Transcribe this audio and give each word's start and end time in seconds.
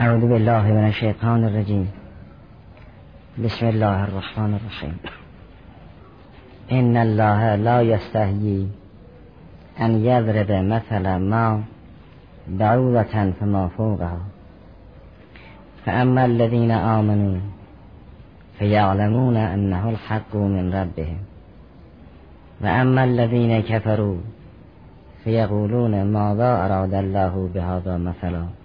اعوذ 0.00 0.20
بالله 0.20 0.62
من 0.62 0.84
الشیطان 0.84 1.44
الرجیم 1.44 1.88
بسم 3.44 3.66
الله 3.66 4.02
الرحمن 4.02 4.54
الرحیم 4.54 4.98
ان 6.70 6.96
الله 6.96 7.56
لا 7.56 7.82
یستحیی 7.82 8.68
ان 9.80 9.90
یضرب 9.90 10.50
مثلا 10.52 11.18
ما 11.18 11.62
بعوضة 12.48 13.30
فما 13.40 13.68
فوقها. 13.68 14.20
فأما 15.86 16.24
الذين 16.24 16.70
آمنوا 16.70 17.36
فيعلمون 18.58 19.36
أنه 19.36 19.90
الحق 19.90 20.36
من 20.36 20.74
ربهم. 20.74 21.18
وأما 22.60 23.04
الذين 23.04 23.60
كفروا 23.60 24.18
فيقولون 25.24 26.04
ماذا 26.04 26.50
أراد 26.66 26.94
الله 26.94 27.50
بهذا 27.54 27.96
مثلا. 27.96 28.57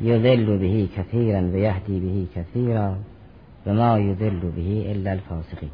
يذل 0.00 0.58
به 0.58 0.88
كثيرا 0.96 1.40
ويهدي 1.40 2.00
به 2.00 2.26
كثيرا 2.36 2.96
وما 3.66 3.98
يذل 3.98 4.40
به 4.56 4.90
الا 4.92 5.10
الفاسقين. 5.10 5.70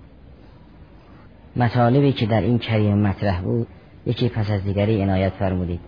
مطالبی 1.56 2.12
که 2.12 2.26
در 2.26 2.40
این 2.40 2.58
کریم 2.58 2.98
مطرح 2.98 3.40
بود 3.40 3.66
یکی 4.06 4.28
پس 4.28 4.50
از 4.50 4.64
دیگری 4.64 5.02
عنایت 5.02 5.32
فرمودید. 5.32 5.80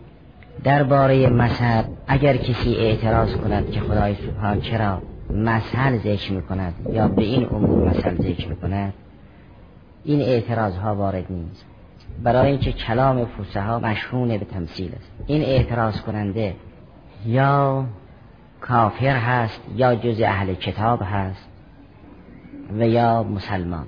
درباره 0.64 1.30
مثل 1.30 1.82
اگر 2.06 2.36
کسی 2.36 2.74
اعتراض 2.74 3.36
کند 3.36 3.70
که 3.70 3.80
خدای 3.80 4.14
سبحان 4.14 4.60
چرا 4.60 5.02
مثل 5.30 5.98
ذکر 5.98 6.32
می 6.32 6.42
کند 6.42 6.74
یا 6.92 7.08
به 7.08 7.22
این 7.22 7.46
امور 7.46 7.88
مثل 7.88 8.14
ذکر 8.14 8.48
می 8.48 8.56
کند 8.56 8.92
این 10.04 10.20
اعتراض 10.20 10.76
ها 10.76 10.94
وارد 10.94 11.24
نیست. 11.30 11.64
برای 12.22 12.50
اینکه 12.50 12.72
کلام 12.72 13.26
ها 13.54 13.78
مشهون 13.78 14.28
به 14.28 14.44
تمثیل 14.44 14.92
است. 14.94 15.12
این 15.26 15.42
اعتراض 15.42 16.00
کننده 16.00 16.54
یا 17.26 17.84
کافر 18.60 19.16
هست 19.16 19.60
یا 19.76 19.94
جز 19.94 20.20
اهل 20.20 20.54
کتاب 20.54 21.02
هست 21.04 21.48
و 22.78 22.88
یا 22.88 23.22
مسلمان. 23.22 23.86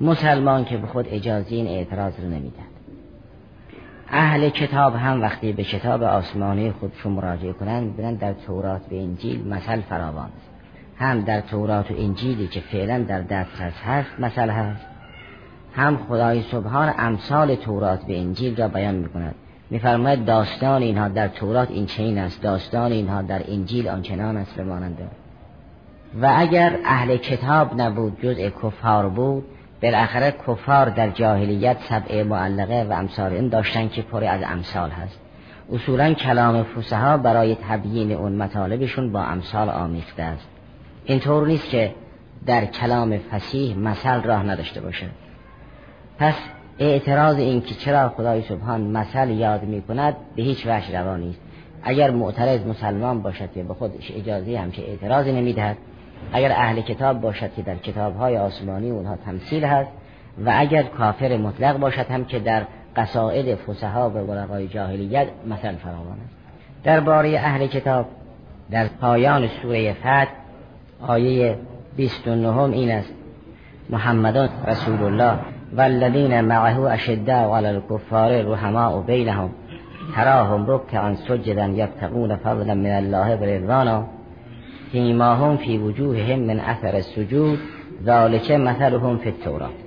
مسلمان 0.00 0.64
که 0.64 0.76
به 0.76 0.86
خود 0.86 1.06
اجازه 1.08 1.54
این 1.54 1.66
اعتراض 1.66 2.20
رو 2.20 2.26
نمیدن 2.26 2.66
اهل 4.08 4.48
کتاب 4.48 4.94
هم 4.94 5.22
وقتی 5.22 5.52
به 5.52 5.64
کتاب 5.64 6.02
آسمانی 6.02 6.70
خودشون 6.72 7.12
مراجعه 7.12 7.52
کنند 7.52 7.92
ببینن 7.92 8.14
در 8.14 8.32
تورات 8.32 8.82
و 8.92 8.94
انجیل 8.94 9.48
مثل 9.48 9.80
فراوان 9.80 10.30
هم 10.98 11.20
در 11.20 11.40
تورات 11.40 11.90
و 11.90 11.94
انجیلی 11.98 12.46
که 12.46 12.60
فعلا 12.60 13.02
در 13.02 13.22
دسترس 13.22 13.80
هست 13.84 14.10
مثل 14.18 14.50
هست 14.50 14.86
هم 15.76 15.96
خدای 15.96 16.42
سبحان 16.42 16.94
امثال 16.98 17.54
تورات 17.54 18.00
و 18.00 18.06
انجیل 18.08 18.56
را 18.56 18.68
بیان 18.68 18.94
می‌کند. 18.94 19.34
میفرماید 19.70 20.24
داستان 20.24 20.82
اینها 20.82 21.08
در 21.08 21.28
تورات 21.28 21.70
این 21.70 21.86
چین 21.86 22.18
است. 22.18 22.42
داستان 22.42 22.92
اینها 22.92 23.22
در 23.22 23.42
انجیل 23.48 23.88
آنچنان 23.88 24.36
است 24.36 24.54
بماننده 24.54 25.08
و 26.22 26.34
اگر 26.36 26.78
اهل 26.84 27.16
کتاب 27.16 27.80
نبود 27.80 28.20
جزء 28.22 28.50
کفار 28.62 29.08
بود 29.08 29.44
بالاخره 29.82 30.34
کفار 30.48 30.88
در 30.88 31.10
جاهلیت 31.10 31.76
سبع 31.80 32.22
معلقه 32.22 32.86
و 32.90 32.92
امثال 32.92 33.32
این 33.32 33.48
داشتن 33.48 33.88
که 33.88 34.02
پر 34.02 34.24
از 34.24 34.42
امثال 34.42 34.90
هست. 34.90 35.20
اصولا 35.72 36.14
کلام 36.14 36.62
فسها 36.62 37.16
برای 37.16 37.56
تبیین 37.68 38.12
اون 38.12 38.32
مطالبشون 38.32 39.12
با 39.12 39.22
امثال 39.22 39.68
آمیخته 39.68 40.22
است. 40.22 40.48
اینطور 41.04 41.46
نیست 41.46 41.70
که 41.70 41.94
در 42.46 42.64
کلام 42.64 43.18
فسیح 43.18 43.78
مثل 43.78 44.22
راه 44.22 44.42
نداشته 44.42 44.80
باشه. 44.80 45.06
پس 46.18 46.34
اعتراض 46.78 47.36
این 47.36 47.60
که 47.60 47.74
چرا 47.74 48.08
خدای 48.08 48.42
سبحان 48.42 48.80
مثل 48.80 49.30
یاد 49.30 49.62
می 49.62 49.82
کند 49.82 50.16
به 50.36 50.42
هیچ 50.42 50.66
وجه 50.66 51.00
روا 51.00 51.16
نیست. 51.16 51.40
اگر 51.82 52.10
معترض 52.10 52.66
مسلمان 52.66 53.22
باشد 53.22 53.52
که 53.52 53.62
به 53.62 53.74
خودش 53.74 54.12
اجازه 54.16 54.58
همچه 54.58 54.82
اعتراضی 54.82 55.32
نمی‌دهد 55.32 55.76
اگر 56.32 56.52
اهل 56.52 56.80
کتاب 56.80 57.20
باشد 57.20 57.54
که 57.56 57.62
در 57.62 57.76
کتاب 57.76 58.16
های 58.16 58.38
آسمانی 58.38 58.90
اونها 58.90 59.16
تمثیل 59.16 59.64
هست 59.64 59.90
و 60.44 60.52
اگر 60.56 60.82
کافر 60.82 61.36
مطلق 61.36 61.78
باشد 61.78 62.06
هم 62.10 62.24
که 62.24 62.38
در 62.38 62.62
قصائد 62.96 63.54
فسها 63.54 64.10
و 64.10 64.12
ورقای 64.12 64.68
جاهلیت 64.68 65.28
مثل 65.46 65.76
فراوان 65.76 66.18
است. 66.24 66.36
درباره 66.84 67.28
اهل 67.28 67.66
کتاب 67.66 68.06
در 68.70 68.86
پایان 68.86 69.48
سوره 69.62 69.92
فتح 69.92 70.26
آیه 71.00 71.58
29 71.96 72.60
این 72.60 72.90
است. 72.90 73.12
محمدان 73.90 74.48
رسول 74.66 75.02
الله 75.02 75.38
والذین 75.72 76.40
معه 76.40 76.94
اشداء 76.94 77.50
على 77.50 77.70
الكفار 77.70 78.52
رحماء 78.52 79.02
بینهم. 79.02 79.50
تراهم 80.16 80.66
رکعا 80.66 81.14
سجدا 81.14 81.66
یبتغون 81.66 82.36
فضلا 82.36 82.74
من 82.74 82.90
الله 82.90 83.36
ورضوانا 83.36 84.06
سیماهم 84.92 85.56
فی 85.56 85.78
وجوههم 85.78 86.38
من 86.38 86.60
اثر 86.60 86.96
السجود 86.96 87.58
ذالک 88.04 88.50
مثلهم 88.50 89.18
فی 89.18 89.28
التورات. 89.28 89.86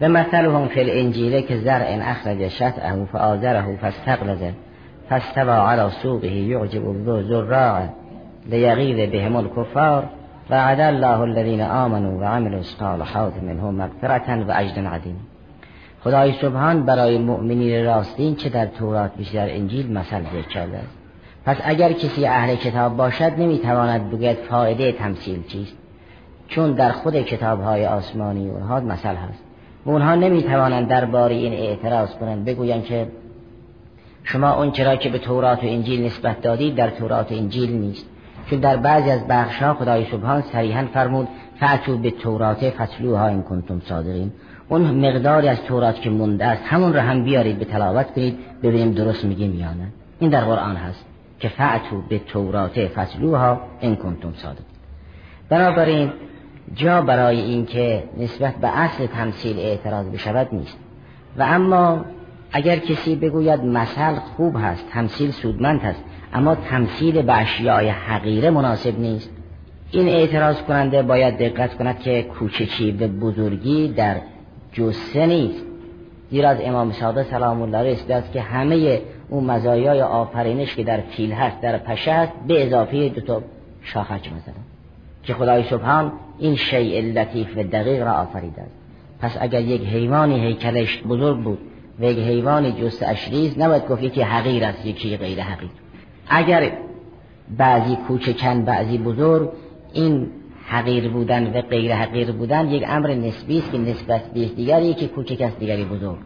و 0.00 0.08
مثلهم 0.08 0.68
فی 0.68 0.80
الانجیل 0.80 1.40
که 1.40 1.56
زرع 1.56 1.98
اخرج 2.02 2.48
شطعه 2.48 3.04
فآزره 3.04 3.76
فاستغلظ 3.76 4.42
فاستوى 5.10 5.50
على 5.50 5.90
سوقه 6.02 6.26
يعجب 6.26 7.08
الزراع 7.08 7.88
لیغیظ 8.46 9.10
بهم 9.10 9.36
الكفار 9.36 10.04
وعد 10.50 10.80
الله 10.80 11.20
الذين 11.20 11.60
آمنوا 11.60 12.20
وعملوا 12.20 12.58
الصالحات 12.58 13.32
منهم 13.42 13.74
مغفرة 13.74 14.44
و 14.44 14.52
اجر 14.56 14.86
عظیم 14.86 15.20
خدای 16.04 16.32
سبحان 16.32 16.84
برای 16.84 17.18
مؤمنین 17.18 17.84
راستین 17.84 18.36
چه 18.36 18.48
در 18.48 18.66
تورات 18.66 19.10
بیشتر 19.16 19.48
انجیل 19.50 19.92
مثل 19.92 20.20
ذکر 20.20 20.48
کرده 20.48 20.76
است. 20.76 20.98
پس 21.44 21.56
اگر 21.64 21.92
کسی 21.92 22.26
اهل 22.26 22.54
کتاب 22.54 22.96
باشد 22.96 23.32
نمی‌تواند 23.38 24.10
بگوید 24.10 24.36
فایده 24.36 24.92
تمثیل 24.92 25.46
چیست 25.46 25.76
چون 26.48 26.72
در 26.72 26.92
خود 26.92 27.16
کتاب 27.16 27.62
های 27.62 27.86
آسمانی 27.86 28.48
اونها 28.48 28.80
مثل 28.80 29.14
هست. 29.14 29.42
و 29.86 29.90
اونها 29.90 30.14
نمی‌توانند 30.14 30.88
درباره 30.88 31.34
این 31.34 31.52
اعتراض 31.52 32.14
کنند 32.14 32.44
بگویند 32.44 32.84
که 32.84 33.06
شما 34.24 34.54
اون 34.54 34.70
چرا 34.70 34.96
که 34.96 35.08
به 35.08 35.18
تورات 35.18 35.64
و 35.64 35.66
انجیل 35.66 36.06
نسبت 36.06 36.40
دادید 36.40 36.74
در 36.74 36.90
تورات 36.90 37.32
و 37.32 37.34
انجیل 37.34 37.72
نیست. 37.72 38.06
چون 38.50 38.58
در 38.58 38.76
بعضی 38.76 39.10
از 39.10 39.26
بخش 39.28 39.62
ها 39.62 39.74
خدای 39.74 40.04
سبحان 40.04 40.42
صریحا 40.42 40.86
فرمود 40.94 41.28
فعتو 41.60 41.98
به 41.98 42.10
تورات 42.10 42.70
فصلوها 42.70 43.28
این 43.28 43.42
کنتم 43.42 43.80
صادقین. 43.80 44.32
اون 44.68 44.82
مقداری 44.82 45.48
از 45.48 45.62
تورات 45.62 46.00
که 46.00 46.10
مونده 46.10 46.46
است 46.46 46.62
همون 46.66 46.92
رو 46.92 47.00
هم 47.00 47.24
بیارید 47.24 47.58
به 47.58 47.64
تلاوت 47.64 48.14
کنید 48.14 48.38
ببینیم 48.62 48.92
درست 48.92 49.24
میگیم 49.24 49.54
یا 49.54 49.72
نه. 49.72 49.88
این 50.20 50.30
در 50.30 50.44
قرآن 50.44 50.76
هست 50.76 51.04
که 51.40 51.48
فعتو 51.48 52.02
به 52.08 52.18
تورات 52.18 52.86
فصلوها 52.86 53.60
این 53.80 53.96
کنتم 53.96 54.32
صادق 54.34 54.60
بنابراین 55.48 56.12
جا 56.74 57.02
برای 57.02 57.40
اینکه 57.40 58.04
نسبت 58.18 58.54
به 58.54 58.78
اصل 58.78 59.06
تمثیل 59.06 59.58
اعتراض 59.58 60.06
بشود 60.06 60.48
نیست. 60.52 60.78
و 61.38 61.42
اما 61.42 62.04
اگر 62.52 62.76
کسی 62.76 63.16
بگوید 63.16 63.64
مثل 63.64 64.14
خوب 64.14 64.56
هست 64.56 64.88
تمثیل 64.90 65.30
سودمند 65.30 65.80
هست 65.80 66.04
اما 66.34 66.54
تمثیل 66.54 67.22
به 67.22 67.32
اشیاء 67.32 67.90
حقیره 67.90 68.50
مناسب 68.50 69.00
نیست. 69.00 69.30
این 69.90 70.08
اعتراض 70.08 70.62
کننده 70.62 71.02
باید 71.02 71.38
دقت 71.38 71.74
کند 71.74 72.00
که 72.00 72.22
کوچکی 72.22 72.92
به 72.92 73.06
بزرگی 73.06 73.88
در 73.88 74.16
جسه 74.72 75.26
نیست. 75.26 75.64
زیرا 76.30 76.48
از 76.48 76.58
امام 76.60 76.92
صادق 76.92 77.22
سلام 77.22 77.62
الله 77.62 77.92
رسیده 77.92 78.14
است 78.14 78.32
که 78.32 78.40
همه 78.40 79.00
اون 79.28 79.44
مزایای 79.44 80.02
آفرینش 80.02 80.74
که 80.74 80.84
در 80.84 81.00
فیل 81.00 81.32
هست 81.32 81.60
در 81.60 81.78
پشه 81.78 82.12
هست 82.12 82.32
به 82.46 82.66
اضافه 82.66 83.08
دو 83.08 83.20
تا 83.20 83.42
شاخک 83.82 84.32
مثلا 84.32 84.54
که 85.22 85.34
خدای 85.34 85.62
سبحان 85.62 86.12
این 86.38 86.56
شیء 86.56 87.00
لطیف 87.00 87.56
و 87.56 87.62
دقیق 87.62 88.02
را 88.02 88.12
آفریده 88.12 88.62
است. 88.62 88.74
پس 89.20 89.36
اگر 89.40 89.60
یک 89.60 89.82
حیوانی 89.82 90.46
هیکلش 90.46 91.02
بزرگ 91.02 91.42
بود 91.42 91.58
و 92.00 92.04
یک 92.04 92.18
حیوان 92.18 92.76
جست 92.76 93.02
اشریز 93.02 93.58
نباید 93.58 93.88
گفت 93.88 94.02
یکی 94.02 94.22
حقیر 94.22 94.64
است 94.64 94.86
یکی 94.86 95.16
غیر 95.16 95.40
حقیر. 95.40 95.70
اگر 96.28 96.72
بعضی 97.58 97.96
کوچکن 97.96 98.62
بعضی 98.62 98.98
بزرگ 98.98 99.52
این 99.92 100.26
حقیر 100.68 101.08
بودن 101.08 101.46
و 101.46 101.62
غیر 101.62 101.94
حقیر 101.94 102.32
بودن 102.32 102.68
یک 102.68 102.84
امر 102.88 103.14
نسبی 103.14 103.58
است 103.58 103.72
که 103.72 103.78
نسبت 103.78 104.32
به 104.32 104.44
دیگری 104.44 104.86
یکی 104.86 105.08
کوچک 105.08 105.40
است 105.40 105.58
دیگری 105.58 105.84
بزرگ. 105.84 106.18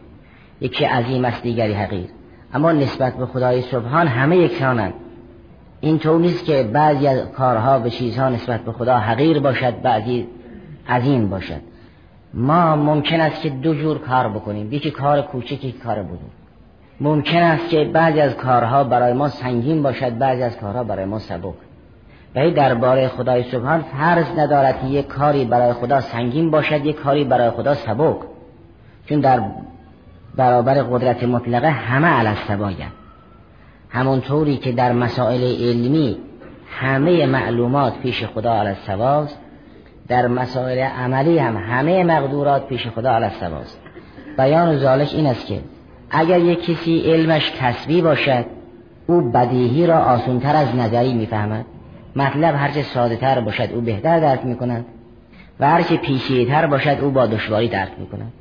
یکی 0.61 0.85
عظیم 0.85 1.25
است 1.25 1.43
دیگری 1.43 1.73
حقیر. 1.73 2.07
اما 2.53 2.71
نسبت 2.71 3.17
به 3.17 3.25
خدای 3.25 3.61
سبحان 3.61 4.07
همه 4.07 4.37
یکسانند. 4.37 4.93
این 5.81 5.99
طور 5.99 6.19
نیست 6.19 6.45
که 6.45 6.63
بعضی 6.63 7.07
از 7.07 7.31
کارها 7.31 7.79
به 7.79 7.89
چیزها 7.89 8.29
نسبت 8.29 8.61
به 8.61 8.71
خدا 8.71 8.97
حقیر 8.97 9.39
باشد 9.39 9.81
بعضی 9.81 10.27
عظیم 10.89 11.29
باشد. 11.29 11.61
ما 12.33 12.75
ممکن 12.75 13.19
است 13.19 13.41
که 13.41 13.49
دو 13.49 13.73
جور 13.73 13.97
کار 13.97 14.29
بکنیم. 14.29 14.73
یکی 14.73 14.91
کار 14.91 15.21
کوچک 15.21 15.51
یکی 15.51 15.71
کار 15.71 16.03
بزرگ. 16.03 16.42
ممکن 17.01 17.37
است 17.43 17.69
که 17.69 17.83
بعضی 17.85 18.19
از 18.19 18.35
کارها 18.35 18.83
برای 18.83 19.13
ما 19.13 19.29
سنگین 19.29 19.83
باشد 19.83 20.17
بعضی 20.17 20.43
از 20.43 20.57
کارها 20.57 20.83
برای 20.83 21.05
ما 21.05 21.19
سبک. 21.19 21.53
ولی 22.35 22.51
درباره 22.51 23.07
خدای 23.07 23.43
سبحان 23.43 23.81
فرض 23.81 24.25
ندارد 24.37 24.81
که 24.81 24.87
یک 24.87 25.07
کاری 25.07 25.45
برای 25.45 25.73
خدا 25.73 26.01
سنگین 26.01 26.51
باشد 26.51 26.85
یک 26.85 26.95
کاری 26.95 27.23
برای 27.23 27.49
خدا 27.49 27.73
سبک. 27.73 28.17
چون 29.05 29.19
در 29.19 29.41
برابر 30.35 30.73
قدرت 30.73 31.23
مطلقه 31.23 31.69
همه 31.69 32.07
همون 32.07 32.75
همونطوری 33.89 34.57
که 34.57 34.71
در 34.71 34.91
مسائل 34.91 35.41
علمی 35.41 36.17
همه 36.69 37.25
معلومات 37.25 37.99
پیش 37.99 38.23
خدا 38.23 38.53
علی 38.53 38.69
السواست 38.69 39.39
در 40.07 40.27
مسائل 40.27 40.79
عملی 40.79 41.37
هم 41.37 41.57
همه 41.57 42.03
مقدورات 42.03 42.67
پیش 42.67 42.87
خدا 42.87 43.11
علی 43.11 43.25
السواست. 43.25 43.79
بیان 44.37 44.77
ذالک 44.77 45.09
این 45.13 45.27
است 45.27 45.45
که 45.45 45.59
اگر 46.13 46.39
یک 46.39 46.65
کسی 46.65 46.99
علمش 46.99 47.51
کسبی 47.51 48.01
باشد 48.01 48.45
او 49.07 49.21
بدیهی 49.21 49.87
را 49.87 49.97
آسونتر 49.97 50.55
از 50.55 50.75
نظری 50.75 51.13
می‌فهمد. 51.13 51.65
مطلب 52.15 52.55
هرچه 52.55 52.81
ساده 52.83 53.15
تر 53.15 53.39
باشد 53.39 53.69
او 53.73 53.81
بهتر 53.81 54.19
درک 54.19 54.45
می‌کند. 54.45 54.85
و 55.59 55.69
هرچه 55.69 55.97
پیچیده‌تر 55.97 56.67
باشد 56.67 56.97
او 57.01 57.09
با 57.09 57.25
دشواری 57.25 57.67
درک 57.67 57.91
می‌کند. 57.99 58.31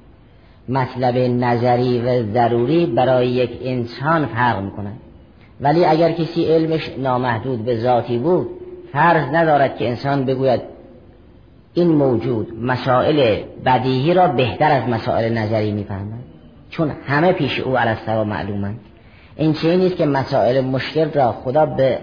مطلب 0.68 1.16
نظری 1.16 1.98
و 1.98 2.32
ضروری 2.32 2.86
برای 2.86 3.28
یک 3.28 3.50
انسان 3.64 4.26
فرق 4.26 4.62
می‌کند. 4.62 4.98
ولی 5.60 5.84
اگر 5.84 6.12
کسی 6.12 6.44
علمش 6.44 6.90
نامحدود 6.98 7.64
به 7.64 7.76
ذاتی 7.76 8.18
بود 8.18 8.48
فرض 8.92 9.34
ندارد 9.34 9.76
که 9.76 9.88
انسان 9.88 10.24
بگوید 10.24 10.60
این 11.74 11.88
موجود 11.88 12.62
مسائل 12.62 13.42
بدیهی 13.66 14.14
را 14.14 14.28
بهتر 14.28 14.72
از 14.72 14.88
مسائل 14.88 15.38
نظری 15.38 15.72
می‌فهمد. 15.72 16.31
چون 16.72 16.92
همه 17.06 17.32
پیش 17.32 17.60
او 17.60 17.76
علی 17.76 17.96
معلومند. 18.06 18.80
این 19.36 19.52
چه 19.52 19.76
نیست 19.76 19.96
که 19.96 20.06
مسائل 20.06 20.60
مشکل 20.60 21.10
را 21.10 21.32
خدا 21.32 21.66
به 21.66 21.98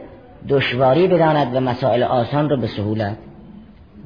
دشواری 0.50 1.08
بداند 1.08 1.56
و 1.56 1.60
مسائل 1.60 2.04
آسان 2.04 2.50
را 2.50 2.58
به 2.58 2.68
سهولت. 2.68 3.18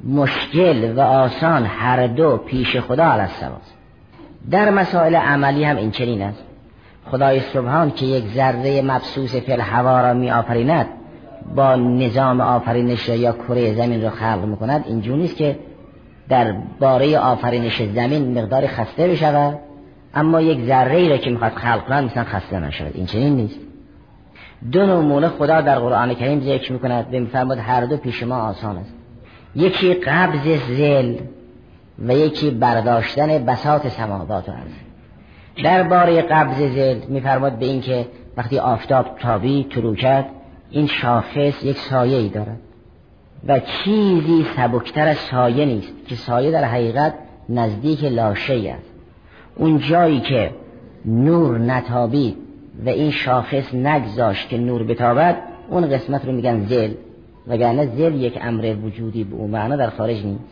مشکل 0.07 0.93
و 0.97 1.01
آسان 1.01 1.65
هر 1.65 2.07
دو 2.07 2.37
پیش 2.37 2.77
خدا 2.77 3.03
علی 3.03 3.29
در 4.51 4.69
مسائل 4.69 5.15
عملی 5.15 5.63
هم 5.63 5.77
این 5.77 5.91
چنین 5.91 6.21
است. 6.21 6.43
خدای 7.11 7.39
سبحان 7.39 7.91
که 7.91 8.05
یک 8.05 8.27
ذره 8.27 8.81
مبسوس 8.81 9.35
فی 9.35 9.51
هوا 9.51 10.01
را 10.01 10.13
می 10.13 10.31
آفریند 10.31 10.87
با 11.55 11.75
نظام 11.75 12.41
آفرینش 12.41 13.09
یا 13.09 13.31
کره 13.31 13.73
زمین 13.73 14.03
را 14.03 14.09
خلق 14.09 14.45
می‌کند 14.45 14.83
اینجور 14.87 15.17
نیست 15.17 15.37
که 15.37 15.59
در 16.29 16.55
باره 16.79 17.19
آفرینش 17.19 17.81
زمین 17.81 18.39
مقدار 18.39 18.67
خسته 18.67 19.07
بشود 19.07 19.59
اما 20.13 20.41
یک 20.41 20.65
ذره 20.65 20.95
ای 20.95 21.09
را 21.09 21.17
که 21.17 21.29
می‌خواد 21.29 21.51
خلق 21.51 21.85
کند 21.85 22.03
مثلا 22.03 22.23
خسته 22.23 22.59
نشود. 22.59 22.91
این 22.93 23.05
چنین 23.05 23.35
نیست. 23.35 23.59
دو 24.71 24.85
نمونه 24.85 25.27
خدا 25.27 25.61
در 25.61 25.79
قرآن 25.79 26.13
کریم 26.13 26.41
ذکر 26.41 26.73
می‌کند 26.73 27.09
به 27.09 27.19
میفرماد 27.19 27.57
هر 27.57 27.85
دو 27.85 27.97
پیش 27.97 28.23
ما 28.23 28.35
آسان 28.35 28.77
است. 28.77 28.93
یکی 29.55 29.93
قبض 29.93 30.47
زل 30.77 31.15
و 31.99 32.13
یکی 32.13 32.51
برداشتن 32.51 33.45
بساط 33.45 33.87
سماوات 33.87 34.49
و 34.49 34.51
در 34.51 35.63
درباره 35.63 36.21
قبض 36.21 36.57
زل 36.57 36.99
میفرماد 37.07 37.59
به 37.59 37.65
اینکه 37.65 38.07
وقتی 38.37 38.59
آفتاب 38.59 39.05
تابی 39.19 39.63
طلوع 39.63 39.95
کرد 39.95 40.25
این 40.71 40.87
شاخص 40.87 41.63
یک 41.63 41.77
سایه 41.77 42.17
ای 42.17 42.29
دارد. 42.29 42.59
و 43.47 43.59
چیزی 43.59 44.45
سبکتر 44.55 45.07
از 45.07 45.17
سایه 45.17 45.65
نیست 45.65 45.93
که 46.07 46.15
سایه 46.15 46.51
در 46.51 46.63
حقیقت 46.63 47.13
نزدیک 47.49 48.03
لاشه 48.03 48.75
است. 48.77 48.92
اون 49.55 49.77
جایی 49.77 50.19
که 50.19 50.51
نور 51.05 51.57
نتابید 51.57 52.37
و 52.85 52.89
این 52.89 53.11
شاخص 53.11 53.73
نگذاشت 53.73 54.49
که 54.49 54.57
نور 54.57 54.83
بتابد 54.83 55.37
اون 55.69 55.89
قسمت 55.89 56.25
رو 56.25 56.31
میگن 56.31 56.65
زل. 56.65 56.91
وگرنه 57.47 57.85
زل 57.85 58.15
یک 58.15 58.39
امر 58.41 58.75
وجودی 58.85 59.23
به 59.23 59.35
اون 59.35 59.49
معنا 59.49 59.75
در 59.75 59.89
خارج 59.89 60.25
نیست. 60.25 60.43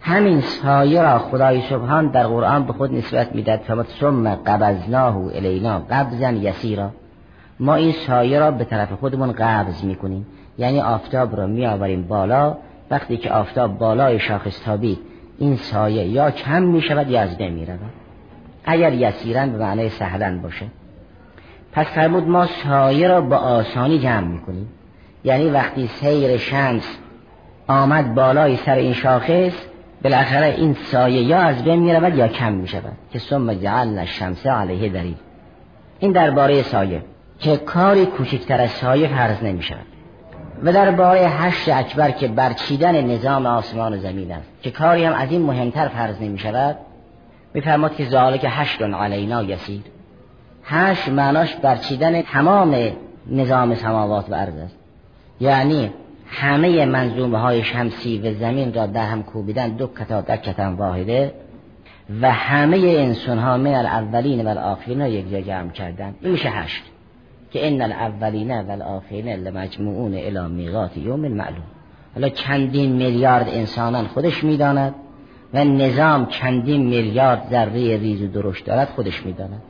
همین 0.00 0.40
سایه 0.40 1.02
را 1.02 1.18
خدای 1.18 1.60
سبحان 1.60 2.06
در 2.06 2.26
قرآن 2.26 2.64
به 2.64 2.72
خود 2.72 2.94
نسبت 2.94 3.34
می‌داد 3.34 3.58
فمت 3.58 3.86
ثم 4.00 4.34
قبضناه 4.34 5.16
الینا 5.16 5.78
قبضا 5.90 6.30
یسیرا. 6.30 6.90
ما 7.60 7.74
این 7.74 7.92
سایه 7.92 8.38
را 8.38 8.50
به 8.50 8.64
طرف 8.64 8.92
خودمون 8.92 9.32
قبض 9.32 9.84
می‌کنیم. 9.84 10.26
یعنی 10.58 10.80
آفتاب 10.80 11.36
را 11.36 11.46
میآوریم 11.46 12.02
بالا. 12.02 12.56
وقتی 12.90 13.16
که 13.16 13.30
آفتاب 13.30 13.78
بالای 13.78 14.18
شاخص 14.18 14.62
تابید 14.64 14.98
این 15.38 15.56
سایه 15.56 16.04
یا 16.04 16.30
کم 16.30 16.62
می‌شود 16.62 17.10
یا 17.10 17.20
از 17.20 17.36
بین 17.36 17.52
می‌رود. 17.52 17.99
اگر 18.64 18.92
یسیرن 18.92 19.52
به 19.52 19.58
معنی 19.58 19.88
سهلن 19.88 20.42
باشه. 20.42 20.66
پس 21.72 21.86
فرمود 21.86 22.28
ما 22.28 22.46
سایه 22.46 23.08
را 23.08 23.20
با 23.20 23.36
آسانی 23.36 23.98
جمع 23.98 24.26
می‌کنیم. 24.26 24.68
یعنی 25.24 25.50
وقتی 25.50 25.86
سیر 25.86 26.36
شمس 26.36 26.98
آمد 27.68 28.14
بالای 28.14 28.56
سر 28.56 28.74
این 28.74 28.92
شاخص 28.92 29.52
بالاخره 30.04 30.46
این 30.46 30.74
سایه 30.74 31.22
یا 31.22 31.38
از 31.38 31.64
بین 31.64 31.80
می‌رود 31.80 32.16
یا 32.16 32.28
کم 32.28 32.52
می‌شود. 32.52 32.92
که 33.12 33.18
ثم 33.18 33.54
جعلنا 33.54 34.00
الشمس 34.00 34.46
علیه 34.46 34.88
دلیل. 34.88 35.16
این 35.98 36.12
درباره 36.12 36.62
سایه. 36.62 37.02
که 37.38 37.56
کاری 37.56 38.06
کوچکتر 38.06 38.60
از 38.60 38.70
سایه 38.70 39.08
فرض 39.08 39.42
نمی 39.42 39.62
شود 39.62 39.86
و 40.62 40.72
درباره 40.72 41.20
هشت 41.20 41.68
اکبر 41.68 42.10
که 42.10 42.28
برچیدن 42.28 43.00
نظام 43.00 43.46
آسمان 43.46 43.94
و 43.94 43.96
زمین 43.96 44.32
است. 44.32 44.48
که 44.62 44.70
کاری 44.70 45.04
هم 45.04 45.12
از 45.12 45.32
این 45.32 45.42
مهمتر 45.42 45.88
فرض 45.88 46.22
نمی 46.22 46.38
شود 46.38 46.76
میفرماد 47.54 47.96
که 47.96 48.08
ذالک 48.08 48.46
هشت 48.48 48.82
علینا 48.82 49.42
یسیر. 49.42 49.80
هشت 50.64 51.08
معناش 51.08 51.56
برچیدن 51.56 52.22
تمام 52.22 52.92
نظام 53.30 53.74
سماوات 53.74 54.30
و 54.30 54.34
ارض 54.34 54.56
است. 54.56 54.76
یعنی 55.40 55.90
همه 56.26 56.86
منظومه 56.86 57.38
های 57.38 57.64
شمسی 57.64 58.18
و 58.18 58.34
زمین 58.34 58.74
را 58.74 58.86
در 58.86 59.06
هم 59.06 59.22
کوبیدن 59.22 59.68
دو 59.68 59.86
کتاب 59.86 60.26
در 60.26 60.36
کتاب 60.36 60.78
واحده 60.78 61.34
و 62.20 62.32
همه 62.32 62.76
انسان 62.76 63.38
ها 63.38 63.56
من 63.56 63.74
الاولین 63.74 64.46
و 64.46 64.48
الاخرین 64.48 65.00
را 65.00 65.08
یک 65.08 65.30
جا 65.30 65.40
جمع 65.40 65.70
کردن. 65.70 66.14
این 66.20 66.32
میشه 66.32 66.48
هشت. 66.48 66.82
که 67.50 67.66
ان 67.66 67.82
الاولین 67.82 68.60
و 68.60 68.70
الاخرین 68.70 69.28
لمجموعون 69.28 70.14
الى 70.14 70.48
میقات 70.48 70.96
یوم 70.96 71.20
معلوم. 71.20 71.62
حالا 72.14 72.28
چندین 72.28 72.92
میلیارد 72.92 73.48
انسانان 73.48 74.06
خودش 74.06 74.44
می‌داند. 74.44 74.94
و 75.54 75.64
نظام 75.64 76.26
چندین 76.26 76.86
میلیارد 76.86 77.46
ذره 77.50 77.96
ریز 77.96 78.22
و 78.22 78.26
درشت 78.26 78.64
دارد 78.64 78.88
خودش 78.88 79.26
می‌داند. 79.26 79.62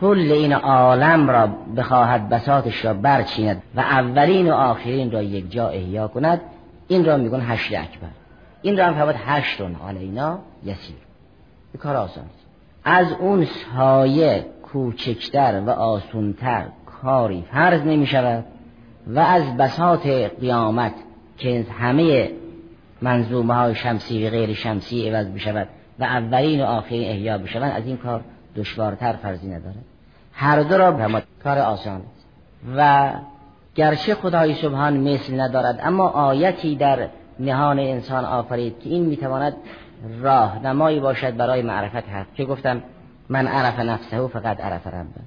کل 0.00 0.32
این 0.32 0.52
عالم 0.52 1.30
را 1.30 1.48
بخواهد 1.76 2.28
بساتش 2.28 2.84
را 2.84 2.94
برچیند 2.94 3.62
و 3.76 3.80
اولین 3.80 4.50
و 4.50 4.54
آخرین 4.54 5.10
را 5.10 5.22
یک 5.22 5.50
جا 5.50 5.68
احیا 5.68 6.08
کند. 6.08 6.40
این 6.88 7.04
را 7.04 7.16
میگن 7.16 7.40
هشت 7.40 7.72
اکبر. 7.72 8.08
این 8.62 8.78
را 8.78 8.86
هم 8.86 8.94
فرمود 8.94 9.14
هشتون 9.26 9.76
علینا 9.88 10.38
یسیر. 10.64 10.96
به 11.72 11.78
کار 11.78 11.96
آسان 11.96 12.24
از 12.84 13.12
اون 13.12 13.44
سایه 13.44 14.46
کوچکتر 14.62 15.62
و 15.66 15.70
آسونتر 15.70 16.64
کاری 17.02 17.44
فرض 17.52 17.80
نمی 17.80 18.06
شود 18.06 18.44
و 19.06 19.18
از 19.18 19.56
بساط 19.56 20.06
قیامت 20.40 20.92
که 21.38 21.66
همه 21.80 22.30
منظومه 23.02 23.54
های 23.54 23.74
شمسی 23.74 24.26
و 24.26 24.30
غیر 24.30 24.54
شمسی 24.54 25.08
عوض 25.08 25.26
بشود 25.26 25.68
و 25.98 26.04
اولین 26.04 26.62
و 26.62 26.64
آخرین 26.64 27.10
احیا 27.10 27.38
بشوند 27.38 27.72
از 27.72 27.86
این 27.86 27.96
کار 27.96 28.20
دشوارتر 28.56 29.12
فرضی 29.12 29.48
ندارد. 29.48 29.84
هر 30.32 30.62
دو 30.62 30.78
را 30.78 31.20
کار 31.44 31.58
آسان 31.58 32.00
است. 32.00 32.26
و 32.76 33.10
گرچه 33.74 34.14
خدای 34.14 34.54
سبحان 34.54 34.96
مثل 34.96 35.40
ندارد 35.40 35.80
اما 35.82 36.08
آیتی 36.08 36.76
در 36.76 37.08
نهان 37.40 37.78
انسان 37.78 38.24
آفرید 38.24 38.80
که 38.80 38.90
این 38.90 39.06
می‌تواند 39.06 39.54
راه 40.20 40.58
نمایی 40.66 41.00
باشد 41.00 41.36
برای 41.36 41.62
معرفت 41.62 42.08
حق. 42.08 42.26
که 42.34 42.44
گفتم 42.44 42.82
من 43.28 43.46
عرف 43.46 43.78
نفسه 43.78 44.26
فقط 44.26 44.60
عرف 44.60 44.86
ربه. 44.86 45.20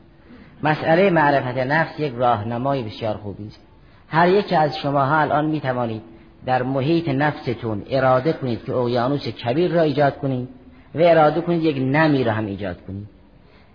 مسئله 0.64 1.10
معرفت 1.10 1.58
نفس 1.58 2.00
یک 2.00 2.14
راهنمای 2.18 2.84
بسیار 2.84 3.18
خوبی 3.18 3.48
است. 3.48 3.62
هر 4.10 4.28
یک 4.28 4.54
از 4.54 4.78
شما 4.78 5.06
ها 5.06 5.20
الان 5.20 5.46
می 5.46 5.62
توانید 5.62 6.02
در 6.46 6.64
محیط 6.64 7.10
نفستون 7.10 7.84
اراده 7.90 8.34
کنید 8.34 8.66
که 8.66 8.74
اقیانوس 8.74 9.28
کبیر 9.28 9.72
را 9.72 9.82
ایجاد 9.82 10.18
کنید 10.18 10.50
و 10.96 11.00
اراده 11.02 11.42
کنید 11.42 11.64
یک 11.64 11.78
نمی 11.78 12.24
را 12.24 12.32
هم 12.32 12.46
ایجاد 12.46 12.78
کنید 12.88 13.08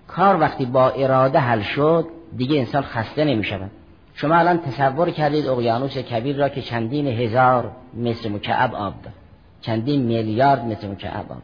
کار 0.09 0.41
وقتی 0.41 0.65
با 0.65 0.91
اراده 0.91 1.39
حل 1.39 1.61
شد 1.61 2.07
دیگه 2.37 2.59
انسان 2.59 2.83
خسته 2.83 3.25
نمی 3.25 3.45
شود. 3.45 3.71
شما 4.15 4.35
الان 4.35 4.59
تصور 4.59 5.11
کردید 5.11 5.47
اقیانوس 5.47 5.99
کبیر 5.99 6.37
را 6.37 6.49
که 6.49 6.62
چندین 6.62 7.07
هزار 7.07 7.71
مثل 7.95 8.29
مکعب 8.29 8.75
آب 8.75 8.95
داد. 9.03 9.12
چندین 9.61 10.03
میلیارد 10.03 10.65
مثل 10.65 10.89
مکعب 10.89 11.33
آب 11.33 11.43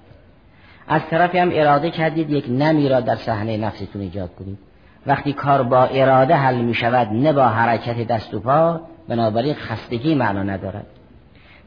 از 0.88 1.02
طرفی 1.10 1.38
هم 1.38 1.50
اراده 1.52 1.90
کردید 1.90 2.30
یک 2.30 2.44
نمی 2.48 2.88
را 2.88 3.00
در 3.00 3.16
صحنه 3.16 3.56
نفستون 3.56 4.02
ایجاد 4.02 4.34
کنید. 4.34 4.58
وقتی 5.06 5.32
کار 5.32 5.62
با 5.62 5.84
اراده 5.84 6.34
حل 6.34 6.60
می 6.60 6.74
شود 6.74 7.08
نه 7.12 7.32
با 7.32 7.46
حرکت 7.46 8.06
دست 8.06 8.34
و 8.34 8.40
پا 8.40 8.80
بنابراین 9.08 9.54
خستگی 9.54 10.14
معنا 10.14 10.42
ندارد. 10.42 10.86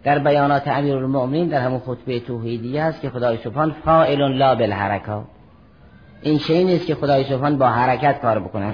در 0.03 0.19
بیانات 0.19 0.67
امیر 0.67 0.95
المؤمنین 0.95 1.47
در 1.47 1.61
همون 1.61 1.79
خطبه 1.79 2.19
توحیدی 2.19 2.79
است 2.79 3.01
که 3.01 3.09
خدای 3.09 3.37
سبحان 3.37 3.75
فائل 3.85 4.21
لا 4.21 4.55
بالحرکات 4.55 5.25
این 6.21 6.37
چه 6.39 6.63
نیست 6.63 6.85
که 6.85 6.95
خدای 6.95 7.23
سبحان 7.23 7.57
با 7.57 7.67
حرکت 7.67 8.21
کار 8.21 8.39
بکند 8.39 8.73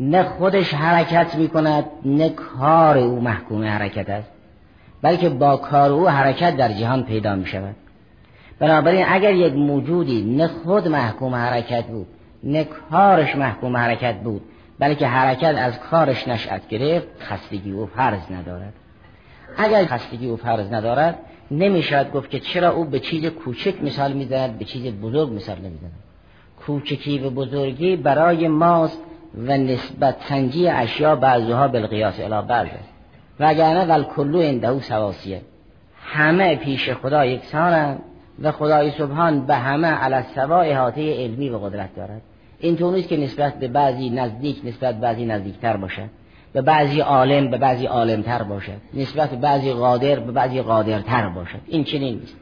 نه 0.00 0.22
خودش 0.22 0.74
حرکت 0.74 1.34
می 1.34 1.48
کند 1.48 1.84
نه 2.04 2.28
کار 2.28 2.98
او 2.98 3.20
محکوم 3.20 3.64
حرکت 3.64 4.10
است 4.10 4.30
بلکه 5.02 5.28
با 5.28 5.56
کار 5.56 5.90
او 5.90 6.08
حرکت 6.08 6.56
در 6.56 6.72
جهان 6.72 7.02
پیدا 7.02 7.34
می 7.34 7.46
شود 7.46 7.76
بنابراین 8.58 9.04
اگر 9.08 9.34
یک 9.34 9.54
موجودی 9.54 10.36
نه 10.36 10.46
خود 10.46 10.88
محکوم 10.88 11.34
حرکت 11.34 11.86
بود 11.86 12.06
نه 12.44 12.64
کارش 12.64 13.36
محکوم 13.36 13.76
حرکت 13.76 14.14
بود 14.14 14.42
بلکه 14.78 15.06
حرکت 15.06 15.54
از 15.58 15.78
کارش 15.78 16.28
نشأت 16.28 16.68
گرفت 16.68 17.08
خستگی 17.20 17.72
و 17.72 17.86
فرض 17.86 18.30
ندارد. 18.30 18.72
اگر 19.56 19.86
خستگی 19.86 20.28
او 20.28 20.36
فرض 20.36 20.72
ندارد 20.72 21.18
نمی‌شود 21.50 22.12
گفت 22.12 22.30
که 22.30 22.40
چرا 22.40 22.70
او 22.70 22.84
به 22.84 23.00
چیز 23.00 23.26
کوچک 23.26 23.82
مثال 23.82 24.12
می‌زند 24.12 24.58
به 24.58 24.64
چیز 24.64 24.92
بزرگ 24.94 25.32
مثال 25.32 25.58
نمی‌زند. 25.58 25.92
کوچکی 26.66 27.18
و 27.18 27.30
بزرگی 27.30 27.96
برای 27.96 28.48
ماست 28.48 28.98
و 29.46 29.56
نسبت 29.56 30.16
سنجی 30.28 30.68
اشیا 30.68 31.16
بعضها 31.16 31.68
بالقیاس 31.68 32.20
الی 32.20 32.46
بعض 32.48 32.66
است. 32.66 32.92
و 33.40 33.44
اگر 33.48 33.86
ول 33.88 34.02
کلو 34.02 34.40
عنده 34.40 34.80
سواسیه 34.80 35.40
همه 36.02 36.56
پیش 36.56 36.90
خدا 36.90 37.24
یکسانند 37.24 37.98
و 38.42 38.52
خدای 38.52 38.90
سبحان 38.90 39.46
به 39.46 39.54
همه 39.54 39.88
علی 39.88 40.24
سوا 40.34 40.60
احاطه 40.60 41.24
علمی 41.24 41.48
و 41.48 41.58
قدرت 41.58 41.96
دارد. 41.96 42.22
این 42.60 42.82
نیست 42.82 43.08
که 43.08 43.16
نسبت 43.16 43.58
به 43.58 43.68
بعضی 43.68 44.10
نزدیک 44.10 44.60
نسبت 44.64 44.94
به 44.94 45.00
بعضی 45.00 45.26
نزدیکتر 45.26 45.76
باشد. 45.76 46.08
به 46.52 46.62
بعضی 46.62 47.00
عالم 47.00 47.50
به 47.50 47.58
بعضی 47.58 47.86
عالمتر 47.86 48.42
باشد. 48.42 48.80
نسبت 48.94 49.30
به 49.30 49.36
بعضی 49.36 49.72
قادر 49.72 50.20
به 50.20 50.32
بعضی 50.32 50.62
قادرتر 50.62 51.28
باشد. 51.28 51.60
این 51.66 51.84
چنین 51.84 52.18
نیست. 52.18 52.36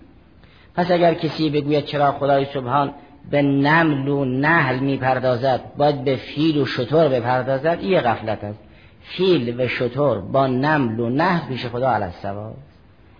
پس 0.74 0.90
اگر 0.90 1.14
کسی 1.14 1.50
بگوید 1.50 1.84
چرا 1.84 2.12
خدای 2.12 2.44
سبحان 2.44 2.94
به 3.30 3.42
نمل 3.42 4.08
و 4.08 4.24
نهل 4.24 4.78
می‌پردازد 4.78 5.60
باید 5.76 6.04
به 6.04 6.16
فیل 6.16 6.58
و 6.58 6.66
شطور 6.66 7.08
بپردازد 7.08 7.78
این 7.80 8.00
غفلت 8.00 8.44
است. 8.44 8.58
فیل 9.00 9.60
و 9.60 9.68
شطور 9.68 10.20
با 10.20 10.46
نمل 10.46 11.00
و 11.00 11.08
نهل 11.08 11.48
پیش 11.48 11.66
خدا 11.66 11.90
علی 11.90 12.12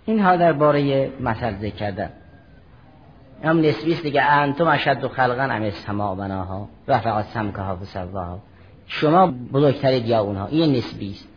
اینها 0.06 0.36
درباره 0.36 1.10
مثل 1.20 1.54
ذکر 1.56 1.74
کردن. 1.74 2.10
هم 3.44 3.60
نسبیست 3.60 4.02
دیگه 4.02 4.22
انتم 4.22 4.66
اشد 4.66 5.04
و 5.04 5.08
خلقن 5.08 5.50
ام 5.50 5.62
السما 5.62 6.14
بناها 6.14 6.68
رفع 6.88 7.22
سمکها 7.22 7.76
و 7.76 7.84
سواها 7.84 8.38
شما 8.86 9.26
بزرگترید 9.52 10.06
یا 10.06 10.20
اونها 10.20 10.46
این 10.46 10.76
نسبی 10.76 11.10
است. 11.10 11.28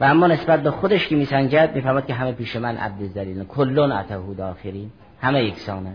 و 0.00 0.04
اما 0.04 0.26
نسبت 0.26 0.62
به 0.62 0.70
خودش 0.70 1.08
که 1.08 1.16
میسنجد 1.16 1.70
می‌فهمد 1.74 2.06
که 2.06 2.14
همه 2.14 2.32
پیش 2.32 2.56
من 2.56 2.76
عبد 2.76 3.06
ذلیل 3.06 3.44
کلون 3.44 3.92
اتهو 3.92 4.34
داخرین 4.34 4.90
همه 5.20 5.44
یکسانه. 5.44 5.94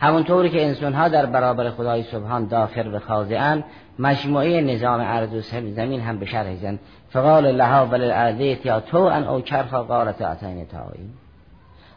همونطوری 0.00 0.50
که 0.50 0.66
انسان 0.66 0.94
ها 0.94 1.08
در 1.08 1.26
برابر 1.26 1.70
خدای 1.70 2.02
سبحان 2.02 2.46
داخل 2.46 2.94
و 2.94 2.98
خاضعن 2.98 3.64
مجموعه 3.98 4.60
نظام 4.60 5.00
عرض 5.00 5.34
و 5.34 5.40
زمین 5.70 6.00
هم 6.00 6.18
به 6.18 6.26
شرح 6.26 6.56
زن 6.56 6.78
فقال 7.10 7.56
لها 7.56 7.86
وللارض 7.86 8.40
یا 8.64 8.80
تو 8.80 8.98
ان 8.98 9.24
او 9.24 9.40
کرخا 9.40 9.82
قالت 9.82 10.22
اتین 10.22 10.66
تاوین 10.66 11.10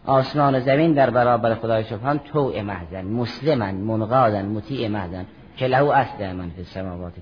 آسمان 0.06 0.60
زمین 0.60 0.94
در 0.94 1.10
برابر 1.10 1.56
خدای 1.56 1.84
سبحان 1.84 2.20
تو 2.20 2.62
محزن 2.62 3.06
مسلمن 3.06 3.76
منقادن 3.76 4.46
مطیع 4.46 4.88
محزن 4.88 5.26
که 5.58 5.68
لهو 5.68 5.90
اصل 5.90 6.32
من 6.32 6.50
فی 6.50 6.62
السماوات 6.62 7.14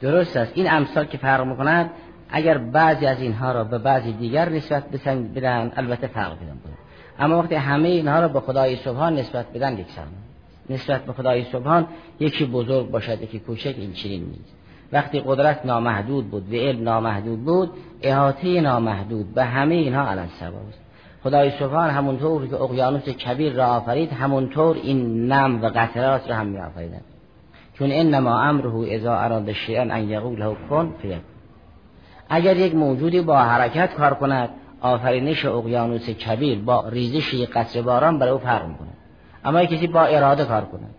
درست 0.00 0.36
است. 0.36 0.52
این 0.54 0.70
امثال 0.70 1.04
که 1.04 1.18
فرق 1.18 1.46
می‌کنند 1.46 1.90
اگر 2.30 2.58
بعضی 2.58 3.06
از 3.06 3.20
اینها 3.20 3.52
را 3.52 3.64
به 3.64 3.78
بعضی 3.78 4.12
دیگر 4.12 4.48
نسبت 4.48 4.84
بدن 5.34 5.72
البته 5.76 6.06
فرق 6.06 6.38
کنند 6.38 6.60
اما 7.18 7.38
وقتی 7.38 7.54
همه 7.54 7.88
اینها 7.88 8.20
را 8.20 8.28
به 8.28 8.40
خدای 8.40 8.76
سبحان 8.76 9.14
نسبت 9.14 9.46
بدن 9.54 9.78
یکسان 9.78 10.06
نسبت 10.70 11.04
به 11.04 11.12
خدای 11.12 11.44
سبحان 11.44 11.86
یکی 12.20 12.44
بزرگ 12.44 12.90
باشد 12.90 13.22
یکی 13.22 13.38
کوچک 13.38 13.74
این 13.78 13.92
چنین 13.92 14.24
نیست. 14.24 14.54
وقتی 14.92 15.22
قدرت 15.26 15.66
نامحدود 15.66 16.30
بود 16.30 16.52
و 16.52 16.56
علم 16.56 16.82
نامحدود 16.82 17.44
بود 17.44 17.70
احاطه 18.02 18.60
نامحدود 18.60 19.34
به 19.34 19.44
همه 19.44 19.74
اینها 19.74 20.10
علم 20.10 20.28
سواست 20.40 20.80
خدای 21.24 21.50
سبحان 21.50 21.90
همونطور 21.90 22.46
که 22.46 22.54
اقیانوس 22.54 23.08
کبیر 23.08 23.52
را 23.52 23.66
آفرید 23.66 24.12
همونطور 24.12 24.76
این 24.76 25.32
نم 25.32 25.62
و 25.62 25.66
قطرات 25.66 26.30
را 26.30 26.36
هم 26.36 26.46
می 26.46 26.58
آفریدن 26.58 27.00
چون 27.78 27.92
انما 27.92 28.40
امره 28.40 28.94
اذا 28.94 29.16
اراد 29.16 29.52
شیئا 29.52 29.82
ان 29.82 30.08
یقول 30.08 30.38
له 30.38 30.56
کن 30.70 30.94
اگر 32.28 32.56
یک 32.56 32.74
موجودی 32.74 33.20
با 33.20 33.38
حرکت 33.38 33.94
کار 33.94 34.14
کند 34.14 34.48
آفرینش 34.80 35.44
اقیانوس 35.44 36.10
کبیر 36.10 36.58
با 36.58 36.88
ریزش 36.88 37.34
یک 37.34 37.50
قطره 37.50 37.82
باران 37.82 38.18
برای 38.18 38.32
او 38.32 38.38
فرق 38.38 38.66
می‌کنه 38.66 38.88
اما 39.44 39.64
کسی 39.64 39.86
با 39.86 40.04
اراده 40.04 40.44
کار 40.44 40.64
کند. 40.64 40.94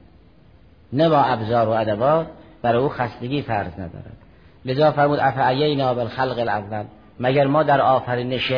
نه 0.93 1.09
با 1.09 1.17
ابزار 1.17 1.67
و 1.67 1.71
ادوات 1.71 2.27
برای 2.61 2.83
او 2.83 2.89
خستگی 2.89 3.41
فرض 3.41 3.73
ندارد. 3.73 4.17
لذا 4.65 4.91
فرمود 4.91 5.19
افعینا 5.19 5.93
بالخلق 5.93 6.39
الاول؟ 6.39 6.85
مگر 7.19 7.47
ما 7.47 7.63
در 7.63 7.81
آفرینش 7.81 8.53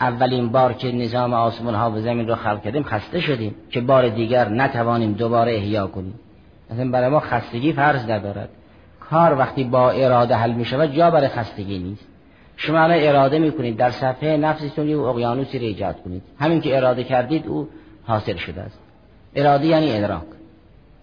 اولین 0.00 0.48
بار 0.48 0.72
که 0.72 0.92
نظام 0.92 1.34
آسمان 1.34 1.74
ها 1.74 1.90
و 1.90 2.00
زمین 2.00 2.28
رو 2.28 2.34
خلق 2.34 2.62
کردیم 2.62 2.82
خسته 2.82 3.20
شدیم 3.20 3.54
که 3.70 3.80
بار 3.80 4.08
دیگر 4.08 4.48
نتوانیم 4.48 5.12
دوباره 5.12 5.54
احیا 5.54 5.86
کنیم؟ 5.86 6.14
مثلا 6.72 6.90
برای 6.90 7.08
ما 7.08 7.20
خستگی 7.20 7.72
فرض 7.72 8.10
ندارد. 8.10 8.48
کار 9.00 9.38
وقتی 9.38 9.64
با 9.64 9.90
اراده 9.90 10.34
حل 10.34 10.52
می 10.52 10.64
شود 10.64 10.92
جا 10.92 11.10
برای 11.10 11.28
خستگی 11.28 11.78
نیست. 11.78 12.06
شما 12.56 12.80
الان 12.80 12.98
اراده 13.00 13.38
می‌کنید 13.38 13.76
در 13.76 13.90
صفحه 13.90 14.36
نفستون 14.36 14.88
یه 14.88 14.98
اقیانوسی 14.98 15.58
رو 15.58 15.64
ایجاد 15.64 16.02
کنید. 16.02 16.22
همین 16.38 16.60
که 16.60 16.76
اراده 16.76 17.04
کردید 17.04 17.46
او 17.46 17.68
حاصل 18.06 18.36
شده 18.36 18.60
است. 18.60 18.78
اراده 19.34 19.66
یعنی 19.66 19.96
ادراک. 19.96 20.22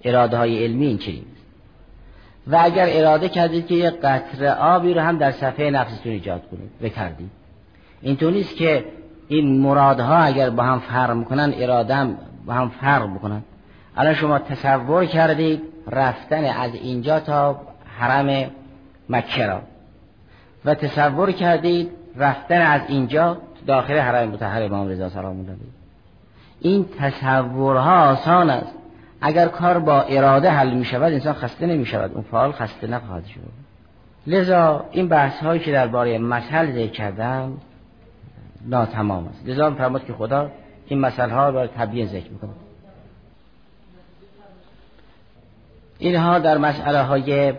اراده 0.04 0.38
های 0.38 0.64
علمی 0.64 0.86
این 0.86 0.98
چیزی 0.98 1.26
و 2.48 2.60
اگر 2.62 2.88
اراده 2.90 3.30
کردید 3.30 3.68
که 3.68 3.76
یک 3.76 3.94
قطره 4.04 4.52
آبی 4.52 4.94
رو 4.94 5.02
هم 5.02 5.18
در 5.18 5.32
صفحه 5.32 5.70
نفستون 5.70 6.12
ایجاد 6.12 6.42
کنید 6.52 6.80
بکردید 6.82 7.32
اینطور 8.02 8.34
نیست 8.34 8.56
که 8.56 8.86
این 9.28 9.62
مرادها 9.62 10.16
اگر 10.18 10.50
با 10.50 10.64
هم 10.64 10.80
فرق 10.80 11.12
می‌کنن 11.12 11.54
اراده 11.58 11.96
هم 11.96 12.18
با 12.46 12.54
هم 12.54 12.70
فرق 12.70 13.16
بکنن. 13.16 13.44
الان 14.00 14.13
شما 14.13 14.39
تصور 14.39 15.06
کردید 15.06 15.62
رفتن 15.91 16.46
از 16.46 16.75
اینجا 16.75 17.20
تا 17.20 17.62
حرم 18.00 18.51
مکه 19.10 19.48
را. 19.48 19.62
و 20.65 20.75
تصور 20.75 21.32
کردید 21.32 21.89
رفتن 22.15 22.62
از 22.62 22.82
اینجا 22.88 23.38
داخل 23.68 23.98
حرم 23.98 24.29
مطهر 24.29 24.63
امام 24.63 24.88
رضا 24.88 25.10
سلام 25.10 25.39
الله 25.39 25.56
این 26.60 26.86
تصورها 27.00 28.10
آسان 28.10 28.50
است. 28.50 28.74
اگر 29.22 29.48
کار 29.48 29.79
با 29.79 30.01
اراده 30.01 30.50
حل 30.50 30.74
می 30.74 30.86
شود 30.86 31.13
انسان 31.13 31.34
خسته 31.34 31.65
نمی 31.65 31.86
شود. 31.86 32.12
اون 32.13 32.24
فعال 32.32 32.51
خسته 32.51 32.88
نخواهد 32.88 33.25
شد. 33.25 33.39
لذا 34.27 34.86
این 34.91 35.08
بحث 35.08 35.44
هایی 35.44 35.60
که 35.60 35.72
درباره 35.72 36.18
مسئله 36.18 36.72
ذکر 36.72 36.91
کردم 36.91 37.58
ناتمام 38.65 39.27
است. 39.27 39.41
لذا 39.46 39.72
فرمود 39.72 40.06
که 40.06 40.13
خدا 40.13 40.51
این 40.88 41.00
مسئله 41.00 41.34
ها 41.34 41.50
را 41.50 41.68
تبیین 41.68 42.08
ذکر 42.08 42.29
می‌کنه 42.29 42.50
اینها 46.00 46.39
در 46.39 46.58
مسئله 46.58 47.01
های 47.01 47.53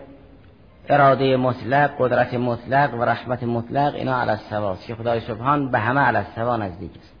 اراده 0.89 1.37
مطلق 1.37 1.91
قدرت 1.99 2.33
مطلق 2.33 2.93
و 2.93 3.03
رحمت 3.03 3.43
مطلق 3.43 3.95
اینا 3.95 4.21
علی 4.21 4.31
السواست 4.31 4.87
که 4.87 4.95
خدای 4.95 5.19
سبحان 5.19 5.71
به 5.71 5.79
همه 5.79 6.01
علی 6.01 6.17
السوا 6.17 6.57
نزدیک 6.57 6.91
است. 6.99 7.13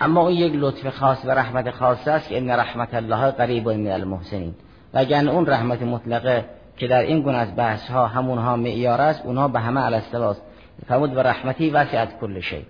اما 0.00 0.20
اون 0.20 0.32
یک 0.32 0.52
لطف 0.56 0.88
خاص 0.88 1.24
و 1.24 1.30
رحمت 1.30 1.70
خاص 1.70 2.08
است 2.08 2.28
که 2.28 2.38
ان 2.38 2.50
رحمت 2.50 2.94
الله 2.94 3.30
قریب 3.30 3.68
من 3.68 3.90
المحسنین. 3.90 4.54
و 4.94 4.98
اگر 4.98 5.28
اون 5.28 5.46
رحمت 5.46 5.82
مطلقه 5.82 6.44
که 6.76 6.86
در 6.86 7.00
این 7.00 7.22
گونه 7.22 7.36
از 7.36 7.56
بحث 7.56 7.90
ها 7.90 8.06
همونها 8.06 8.56
معیار 8.56 9.00
است 9.00 9.26
اونها 9.26 9.48
به 9.48 9.60
همه 9.60 9.80
علی 9.80 9.94
السواست 9.94 10.42
فرمود 10.88 11.16
و 11.16 11.20
رحمتی 11.20 11.70
وسعت 11.70 12.18
کل 12.20 12.40
شی. 12.40 12.66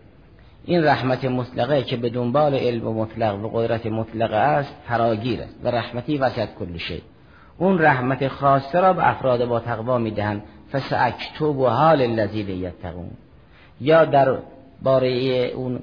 این 0.64 0.84
رحمت 0.84 1.24
مطلقه 1.24 1.82
که 1.82 1.96
به 1.96 2.10
دنبال 2.10 2.54
علم 2.54 2.84
مطلق 2.84 3.44
و 3.44 3.48
قدرت 3.48 3.86
مطلقه 3.86 4.36
است 4.36 4.74
فراگیر 4.88 5.42
است. 5.42 5.56
و 5.64 5.68
رحمتی 5.68 6.18
وسعت 6.18 6.54
کل 6.54 6.76
شی. 6.76 7.02
اون 7.60 7.78
رحمت 7.78 8.28
خاصه 8.28 8.80
را 8.80 8.92
به 8.92 9.08
افراد 9.08 9.44
با 9.44 9.60
تقوا 9.60 9.98
می‌دهند 9.98 10.42
فساکتب 10.72 11.58
و 11.58 11.66
حال 11.66 12.02
الذین 12.02 12.48
یتقون. 12.48 13.10
یا 13.80 14.04
در 14.04 14.38
باره 14.82 15.08
اون 15.54 15.78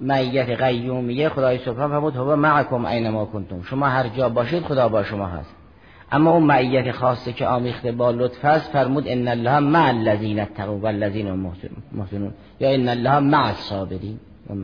معیت 0.00 0.48
قیومیه 0.48 1.28
خدای 1.28 1.58
سبحان 1.58 1.90
فرمود 1.90 2.16
هو 2.16 2.36
معکم 2.36 2.84
اینما 2.84 3.24
کنتم. 3.24 3.62
شما 3.62 3.86
هر 3.86 4.08
جا 4.08 4.28
باشید 4.28 4.62
خدا 4.62 4.88
با 4.88 5.02
شما 5.02 5.26
هست. 5.26 5.54
اما 6.12 6.30
اون 6.30 6.42
معیت 6.42 6.92
خاصه 6.92 7.32
که 7.32 7.46
آمیخته 7.46 7.92
با 7.92 8.10
لطف 8.10 8.44
است 8.44 8.70
فرمود 8.70 9.08
ان 9.08 9.28
الله 9.28 9.58
مع 9.58 9.88
الذین 9.88 10.40
اتقوا 10.40 10.78
والذین 10.78 11.32
محسنون. 11.92 12.32
یا 12.60 12.68
ان 12.68 12.88
الله 12.88 13.18
مع 13.18 13.46
الصابرین 13.46 14.18
و 14.50 14.54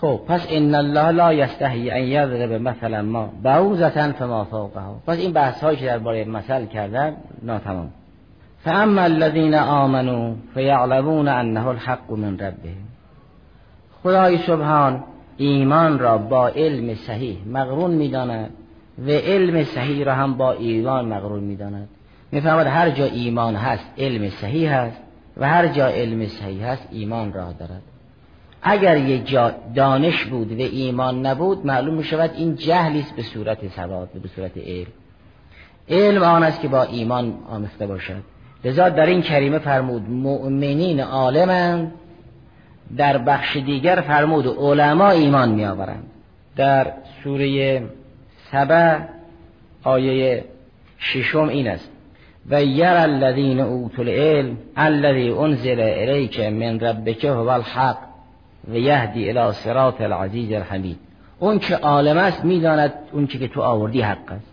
خب 0.00 0.20
پس 0.28 0.46
ان 0.50 0.74
الله 0.74 1.10
لا 1.10 1.32
یستحی 1.32 1.90
ان 1.90 2.02
یضرب 2.02 2.52
مثلا 2.52 3.02
ما 3.02 3.32
بعوزتا 3.42 4.12
فما 4.12 4.44
فوقها 4.44 5.00
پس 5.06 5.18
این 5.18 5.32
بحث 5.32 5.64
هایی 5.64 5.76
که 5.76 5.86
درباره 5.86 6.24
مثل 6.24 6.66
کردن 6.66 7.16
ناتمام. 7.42 7.90
فاما 8.64 9.02
الذين 9.02 9.54
آمنوا 9.54 10.34
فیعلمون 10.54 11.28
انه 11.28 11.66
الحق 11.66 12.12
من 12.12 12.38
ربهم 12.38 12.88
خدای 14.02 14.38
سبحان 14.38 15.04
ایمان 15.36 15.98
را 15.98 16.18
با 16.18 16.48
علم 16.48 16.94
صحیح 16.94 17.38
مقرون 17.46 17.90
می‌داند 17.90 18.50
و 19.06 19.10
علم 19.10 19.64
صحیح 19.64 20.04
را 20.04 20.14
هم 20.14 20.36
با 20.36 20.52
ایمان 20.52 21.04
مقرون 21.04 21.40
می‌داند. 21.40 21.88
می‌فهمد 22.32 22.66
هر 22.66 22.90
جا 22.90 23.04
ایمان 23.04 23.54
هست 23.56 23.84
علم 23.98 24.28
صحیح 24.28 24.74
هست 24.74 25.00
و 25.36 25.48
هر 25.48 25.66
جا 25.66 25.86
علم 25.86 26.26
صحیح 26.26 26.66
هست 26.66 26.88
ایمان 26.90 27.32
راه 27.32 27.52
دارد. 27.52 27.82
اگر 28.62 28.96
یک 28.96 29.28
جا 29.28 29.52
دانش 29.74 30.24
بود 30.24 30.52
و 30.52 30.62
ایمان 30.62 31.26
نبود 31.26 31.66
معلوم 31.66 31.94
می 31.94 32.04
شود 32.04 32.30
این 32.36 32.54
جهلی 32.54 33.00
است 33.00 33.16
به 33.16 33.22
صورت 33.22 33.68
سواد 33.68 34.08
به 34.22 34.28
صورت 34.28 34.58
علم. 34.58 34.86
علم 35.88 36.22
آن 36.22 36.42
است 36.42 36.60
که 36.60 36.68
با 36.68 36.82
ایمان 36.82 37.34
آمیخته 37.50 37.86
باشد. 37.86 38.22
لذا 38.64 38.88
در 38.88 39.06
این 39.06 39.22
کریمه 39.22 39.58
فرمود 39.58 40.10
مؤمنین 40.10 41.00
عالمند. 41.00 41.92
در 42.96 43.18
بخش 43.18 43.56
دیگر 43.56 44.00
فرمود 44.00 44.46
علما 44.46 45.10
ایمان 45.10 45.48
می 45.48 45.64
آورند 45.64 46.04
در 46.56 46.92
سوره 47.24 47.82
سبع 48.52 48.98
آیه 49.84 50.44
ششم 50.98 51.48
این 51.48 51.68
است. 51.68 51.90
و 52.50 52.62
یر 52.62 52.84
الذین 52.84 53.60
اوتوا 53.60 54.04
العلم 54.04 54.58
الذی 54.76 55.30
انزل 55.30 55.80
الیک 55.80 56.40
من 56.40 56.80
ربک 56.80 57.24
هو 57.24 57.48
الحق. 57.48 58.07
و 58.68 58.76
یهدی 58.76 59.30
الی 59.30 59.52
صراط 59.52 60.00
العزیز 60.00 60.52
الحمید 60.52 60.98
اون 61.38 61.58
که 61.58 61.76
عالم 61.76 62.18
است 62.18 62.44
می‌داند 62.44 62.92
اون 63.12 63.26
که 63.26 63.48
تو 63.48 63.60
آوردی 63.60 64.00
حق 64.00 64.32
است. 64.32 64.52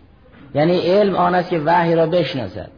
یعنی 0.54 0.78
علم 0.78 1.14
آن 1.14 1.34
است 1.34 1.50
که 1.50 1.58
وحی 1.58 1.94
را 1.94 2.06
بشناسد. 2.06 2.70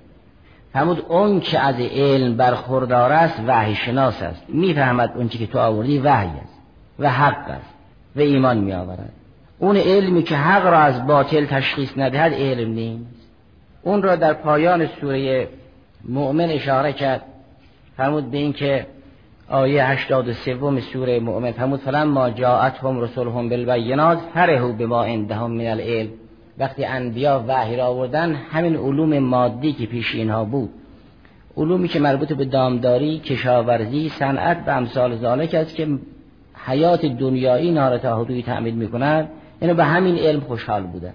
فرمود 0.72 1.04
اون 1.08 1.40
که 1.40 1.58
از 1.58 1.74
علم 1.80 2.36
برخوردار 2.36 3.12
است 3.12 3.40
وحی 3.46 3.74
شناس 3.74 4.22
است. 4.22 4.44
می‌فهمد 4.48 5.12
اون 5.16 5.28
که 5.28 5.46
تو 5.46 5.58
آوردی 5.58 5.98
وحی 5.98 6.30
است 6.42 6.58
و 6.98 7.10
حق 7.10 7.50
است 7.50 7.74
و 8.16 8.20
ایمان 8.20 8.58
می 8.58 8.72
آورد 8.72 9.12
اون 9.58 9.76
علمی 9.76 10.22
که 10.22 10.36
حق 10.36 10.66
را 10.66 10.78
از 10.78 11.06
باطل 11.06 11.44
تشخیص 11.44 11.92
ندهد 11.96 12.32
علم 12.34 12.70
نیست. 12.70 13.04
اون 13.82 14.02
را 14.02 14.16
در 14.16 14.32
پایان 14.32 14.86
سوره 14.86 15.48
مؤمن 16.08 16.50
اشاره 16.50 16.92
کرد. 16.92 17.22
فرمود 17.96 18.30
به 18.30 18.38
این 18.38 18.52
که 18.52 18.86
آیه 19.50 19.84
83 19.84 20.80
سوره 20.80 21.20
مؤمن 21.20 21.52
فرمود 21.52 21.80
فلما 21.80 22.30
جاءتهم 22.30 23.00
رسولهم 23.00 23.48
بالبینات 23.48 24.18
فرحوا 24.34 24.72
بما 24.72 25.04
عندهم 25.04 25.50
من 25.50 25.66
العلم. 25.66 26.10
وقتی 26.58 26.84
انبیا 26.84 27.44
وحی 27.48 27.76
را 27.76 27.86
آوردن 27.86 28.34
همین 28.34 28.76
علوم 28.76 29.18
مادی 29.18 29.72
که 29.72 29.86
پیش 29.86 30.14
اینها 30.14 30.44
بود. 30.44 30.70
علومی 31.56 31.88
که 31.88 32.00
مربوط 32.00 32.32
به 32.32 32.44
دامداری، 32.44 33.18
کشاورزی، 33.18 34.08
صنعت 34.08 34.58
و 34.66 34.70
امثال 34.70 35.16
ذالک 35.16 35.54
است 35.54 35.74
که 35.74 35.88
حیات 36.66 37.06
دنیایی 37.06 37.66
اینها 37.68 37.88
را 37.88 37.98
تا 37.98 38.20
حدودی 38.20 38.42
تعمید 38.42 38.74
می‌کنند. 38.74 39.28
اینو 39.60 39.74
به 39.74 39.84
همین 39.84 40.18
علم 40.18 40.40
خوشحال 40.40 40.82
بودن. 40.82 41.12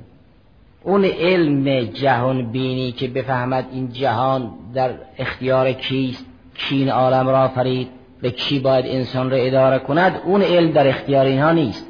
اون 0.84 1.06
علم 1.06 1.84
جهان 1.84 2.52
بینی 2.52 2.92
که 2.92 3.08
بفهمد 3.08 3.66
این 3.72 3.92
جهان 3.92 4.52
در 4.74 4.92
اختیار 5.18 5.72
کیست 5.72 6.26
کی 6.56 6.76
این 6.76 6.90
عالم 6.90 7.30
را 7.30 7.48
فرید. 7.48 7.88
به 8.24 8.32
کی 8.32 8.60
باید 8.60 8.86
انسان 8.88 9.32
را 9.32 9.38
اداره 9.38 9.80
کند 9.80 10.22
اون 10.26 10.42
علم 10.42 10.72
در 10.72 10.88
اختیار 10.88 11.26
اینها 11.26 11.52
نیست. 11.52 11.88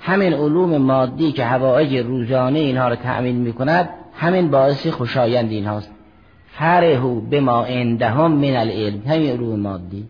همین 0.00 0.32
علوم 0.32 0.76
مادی 0.76 1.32
که 1.32 1.44
هوایج 1.44 1.96
روزانه 1.96 2.58
اینها 2.58 2.88
را 2.88 2.96
تأمین 2.96 3.36
می 3.36 3.52
کند 3.52 3.88
همین 4.14 4.50
باعث 4.50 4.86
خوشایند 4.86 5.50
اینهاست. 5.50 5.90
فرهو 6.46 7.20
به 7.20 7.40
ما 7.40 7.64
عندهم 7.64 8.32
من 8.32 8.56
العلم 8.56 9.02
همین 9.06 9.30
علوم 9.30 9.60
مادی. 9.60 10.08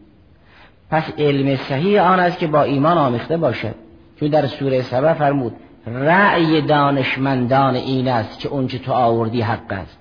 پس 0.90 1.12
علم 1.18 1.56
صحیح 1.56 2.02
آن 2.02 2.20
است 2.20 2.38
که 2.38 2.46
با 2.46 2.62
ایمان 2.62 2.98
آمیخته 2.98 3.36
باشد. 3.36 3.74
چون 4.20 4.28
در 4.28 4.46
سوره 4.46 4.82
سبا 4.82 5.14
فرمود 5.14 5.52
رأی 5.86 6.60
دانشمندان 6.60 7.74
این 7.74 8.08
است 8.08 8.38
که 8.38 8.48
اون 8.48 8.66
تو 8.66 8.92
آوردی 8.92 9.40
حق 9.40 9.72
است. 9.72 9.98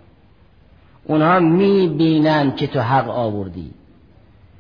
اونها 1.04 1.40
می 1.40 1.88
بینند 1.88 2.56
که 2.56 2.68
تو 2.68 2.80
حق 2.80 3.10
آوردی. 3.10 3.72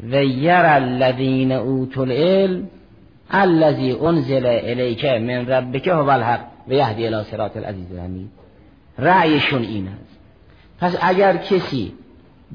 و 0.03 0.23
یر 0.23 0.51
الذین 0.51 1.51
اوتوا 1.51 2.03
العلم 2.03 2.69
الذي 3.31 3.91
انزل 3.91 4.45
الیک 4.45 5.05
من 5.05 5.47
ربک 5.47 5.87
هو 5.87 6.09
الحق 6.09 6.39
و 6.67 6.73
یهدی 6.73 7.07
الی 7.07 7.23
صراط 7.23 7.57
العزیز 7.57 7.91
الحمید 7.91 8.29
رأیشون 8.99 9.61
این 9.61 9.87
است. 9.87 10.19
پس 10.79 10.97
اگر 11.01 11.37
کسی 11.37 11.93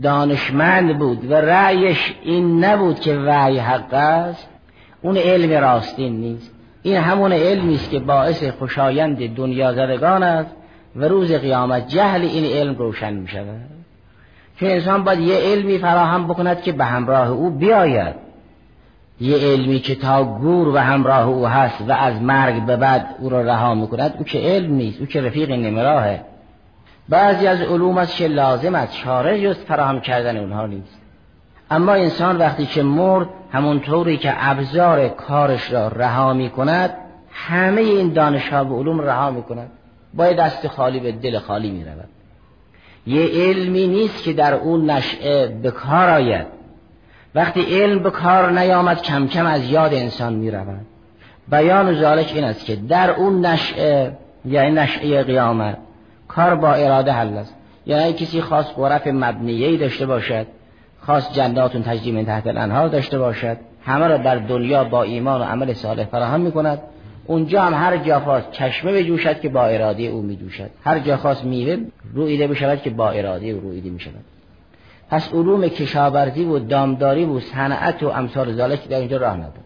دانشمند 0.03 0.99
بود 0.99 1.31
و 1.31 1.35
رأیش 1.35 2.15
این 2.23 2.65
نبود 2.65 3.01
که 3.01 3.17
وحی 3.17 3.59
حق 3.59 3.95
است 3.95 4.49
اون 5.03 5.17
علم 5.17 5.61
راستین 5.61 6.21
نیست. 6.21 6.51
این 6.83 6.97
همون 6.97 7.33
علمی 7.33 7.75
است 7.75 7.91
که 7.91 7.99
باعث 7.99 8.45
خوشایند 8.45 9.35
دنیا 9.35 9.73
زدگان 9.73 10.23
است 10.23 10.51
و 10.97 11.05
روز 11.05 11.33
قیامت 11.33 11.89
جهل 11.89 12.23
این 12.23 12.45
علم 12.45 12.75
روشن 12.75 13.13
می 13.13 13.29
شود 13.29 13.72
چون 14.63 14.71
انسان 14.71 15.05
باید 15.05 15.21
یه 15.21 15.37
علمی 15.37 15.79
فراهم 15.79 16.29
بکند 16.29 16.63
که 16.63 16.73
به 16.73 16.85
همراه 16.85 17.29
او 17.29 17.51
بیاید. 17.51 18.15
یه 19.21 19.37
علمی 19.37 19.79
که 19.79 19.95
تا 19.95 20.25
گور 20.25 20.69
و 20.69 20.77
همراه 20.77 21.29
او 21.29 21.47
هست 21.47 21.85
و 21.89 21.93
از 21.93 22.23
مرگ 22.23 22.67
به 22.67 22.77
بعد 22.77 23.07
او 23.19 23.29
را 23.29 23.43
رها 23.43 23.75
می‌کند 23.75 24.15
او 24.19 24.25
که 24.25 24.39
علم 24.39 24.75
نیست 24.75 25.01
او 25.01 25.07
که 25.07 25.23
رفیق 25.23 25.51
نمراهه 25.51 26.21
بعضی 27.09 27.47
از 27.47 27.61
علوم 27.61 27.99
است 27.99 28.17
که 28.17 28.27
لازم 28.29 28.75
است 28.75 28.95
شارع 28.95 29.39
جست 29.39 29.61
فراهم 29.61 30.01
کردن 30.01 30.37
اونها 30.37 30.67
نیست. 30.67 31.01
اما 31.71 31.93
انسان 31.93 32.37
وقتی 32.37 32.67
که 32.67 32.83
مرد 32.83 33.29
همونطوری 33.53 34.17
که 34.17 34.35
ابزار 34.51 35.09
کارش 35.09 35.73
را 35.73 35.89
رها 35.89 36.33
می 36.33 36.51
کند 36.51 36.91
همه 37.33 37.81
این 37.81 38.13
دانش 38.13 38.49
ها 38.49 38.65
و 38.65 38.79
علوم 38.79 39.01
رها 39.01 39.31
می 39.31 39.43
کند 39.43 39.71
باید 40.15 40.37
دست 40.37 40.69
خالی 40.69 41.01
به 41.01 41.13
دل 41.13 41.39
خالی 41.39 41.71
می 41.71 41.85
رود 41.85 42.09
یه 43.07 43.27
علمی 43.27 43.87
نیست 43.87 44.23
که 44.23 44.33
در 44.33 44.55
اون 44.55 44.91
نشعه 44.91 45.47
به 45.47 45.71
کار 45.71 46.11
آید. 46.11 46.47
وقتی 47.35 47.83
علم 47.83 48.03
به 48.03 48.11
کار 48.11 48.51
نیامد 48.51 49.03
کم 49.03 49.27
کم 49.27 49.47
از 49.47 49.71
یاد 49.71 49.95
انسان 49.95 50.33
می 50.33 50.51
رود 50.51 50.87
بیان 51.49 52.01
ذالک 52.01 52.33
این 52.35 52.45
است 52.45 52.65
که 52.65 52.77
در 52.77 53.11
اون 53.11 53.47
نشعه 53.47 54.13
یعنی 54.45 54.71
نشعه 54.71 55.23
قیامت 55.23 55.79
کار 56.29 56.55
با 56.55 56.73
اراده 56.73 57.13
حل 57.13 57.37
است. 57.37 57.57
یعنی 57.87 58.13
کسی 58.13 58.41
خاص 58.41 58.67
غرف 58.77 59.07
مبنیهی 59.07 59.77
داشته 59.77 60.07
باشد 60.07 60.47
خاص 61.01 61.33
جناتون 61.33 61.83
تجری 61.83 62.13
من 62.13 62.25
تحت 62.25 62.47
الانهار 62.47 62.89
داشته 62.89 63.19
باشد 63.19 63.57
همه 63.85 64.07
را 64.07 64.17
در 64.17 64.37
دنیا 64.37 64.85
با 64.85 65.03
ایمان 65.03 65.41
و 65.41 65.45
عمل 65.45 65.73
صالح 65.73 66.05
فراهم 66.05 66.41
می 66.41 66.53
کند 66.53 66.79
اونجا 67.27 67.63
هم 67.63 67.75
هر 67.75 67.97
جا 67.97 68.21
خواست 68.21 68.51
چشمه 68.51 68.93
بجوشد 68.93 69.41
که 69.41 69.49
با 69.49 69.65
اراده 69.65 70.03
او 70.03 70.23
می 70.23 70.37
جوشد 70.37 70.71
هر 70.85 70.99
جا 70.99 71.17
خواست 71.17 71.45
میوه 71.45 71.77
رویده 72.15 72.47
بشود 72.47 72.83
که 72.83 72.91
با 72.91 73.11
اراده 73.11 73.47
او 73.47 73.61
رویده 73.61 73.91
می 73.91 74.01
شود 74.01 74.25
پس 75.11 75.33
علوم 75.35 75.69
کشاورزی 75.69 76.45
و 76.45 76.59
دامداری 76.59 77.25
و 77.25 77.41
صنعت 77.41 78.03
و 78.03 78.09
امثال 78.09 78.53
ذالک 78.53 78.89
در 78.89 78.99
اینجا 78.99 79.17
راه 79.17 79.37
ندارد. 79.37 79.65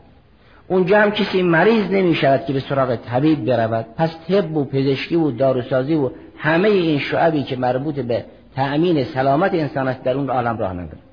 اونجا 0.69 1.01
هم 1.01 1.11
کسی 1.11 1.42
مریض 1.42 1.90
نمی 1.90 2.14
شود 2.14 2.45
که 2.47 2.53
به 2.53 2.61
سراغ 2.61 2.97
طبیب 2.97 3.45
برود. 3.45 3.87
پس 3.97 4.16
طب 4.29 4.57
و 4.57 4.64
پزشکی 4.64 5.16
و 5.16 5.31
داروسازی 5.31 5.95
و 5.95 6.11
همه 6.37 6.69
این 6.69 6.99
شعبی 6.99 7.42
که 7.42 7.57
مربوط 7.57 7.95
به 7.95 8.25
تأمین 8.57 9.05
سلامت 9.05 9.55
انسان 9.55 9.88
است 9.88 10.03
در 10.03 10.14
اون 10.14 10.31
عالم 10.31 10.59
راه 10.59 10.73
ندارد. 10.73 11.06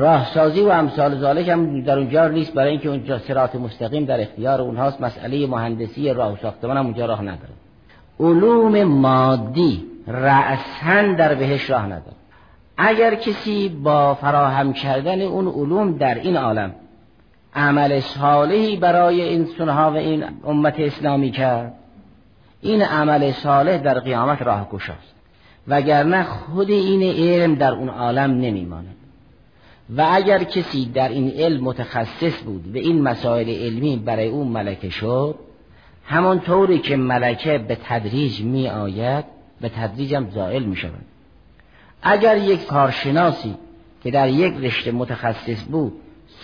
راهسازی 0.00 0.62
و 0.62 0.68
امثال 0.68 1.18
ذالک 1.18 1.48
هم 1.48 1.80
در 1.80 1.98
اونجا 1.98 2.28
نیست 2.28 2.54
برای 2.54 2.70
اینکه 2.70 2.88
اونجا 2.88 3.18
سرات 3.18 3.54
مستقیم 3.54 4.04
در 4.04 4.20
اختیار 4.20 4.60
اونهاست. 4.60 5.00
مسئله 5.00 5.46
مهندسی 5.46 6.12
راه 6.12 6.32
و 6.32 6.36
ساختمان 6.36 6.76
هم 6.76 6.84
اونجا 6.84 7.06
راه 7.06 7.22
نداره. 7.22 7.52
علوم 8.20 8.84
مادی 8.84 9.84
رأسا 10.06 11.12
در 11.18 11.34
بهش 11.34 11.70
راه 11.70 11.86
نداره. 11.86 12.16
اگر 12.76 13.14
کسی 13.14 13.68
با 13.68 14.14
فراهم 14.14 14.72
کردن 14.72 15.20
اون 15.20 15.48
علوم 15.48 15.98
در 15.98 16.14
این 16.14 16.36
عالم 16.36 16.74
عمل 17.54 18.00
صالحی 18.00 18.76
برای 18.76 19.20
این 19.22 19.48
سنها 19.58 19.90
و 19.90 19.96
این 19.96 20.24
امت 20.44 20.74
اسلامی 20.80 21.30
کرد 21.30 21.74
این 22.60 22.82
عمل 22.82 23.32
صالح 23.32 23.78
در 23.78 23.98
قیامت 23.98 24.42
راه 24.42 24.68
گشاست 24.68 25.14
وگرنه 25.68 26.22
خود 26.22 26.70
این 26.70 27.02
علم 27.02 27.54
در 27.54 27.72
اون 27.72 27.88
عالم 27.88 28.30
نمیماند. 28.30 28.99
و 29.96 30.08
اگر 30.12 30.44
کسی 30.44 30.84
در 30.84 31.08
این 31.08 31.30
علم 31.30 31.64
متخصص 31.64 32.42
بود 32.44 32.76
و 32.76 32.78
این 32.78 33.02
مسائل 33.02 33.48
علمی 33.48 33.96
برای 33.96 34.28
اون 34.28 34.48
ملکه 34.48 34.90
شد 34.90 35.34
همانطوری 36.04 36.78
که 36.78 36.96
ملکه 36.96 37.58
به 37.58 37.78
تدریج 37.84 38.40
می 38.40 38.68
آید 38.68 39.24
به 39.60 39.68
تدریج 39.68 40.14
هم 40.14 40.30
زائل 40.30 40.62
می 40.62 40.76
شود 40.76 41.04
اگر 42.02 42.36
یک 42.36 42.66
کارشناسی 42.66 43.54
که 44.02 44.10
در 44.10 44.28
یک 44.28 44.54
رشته 44.60 44.92
متخصص 44.92 45.64
بود 45.70 45.92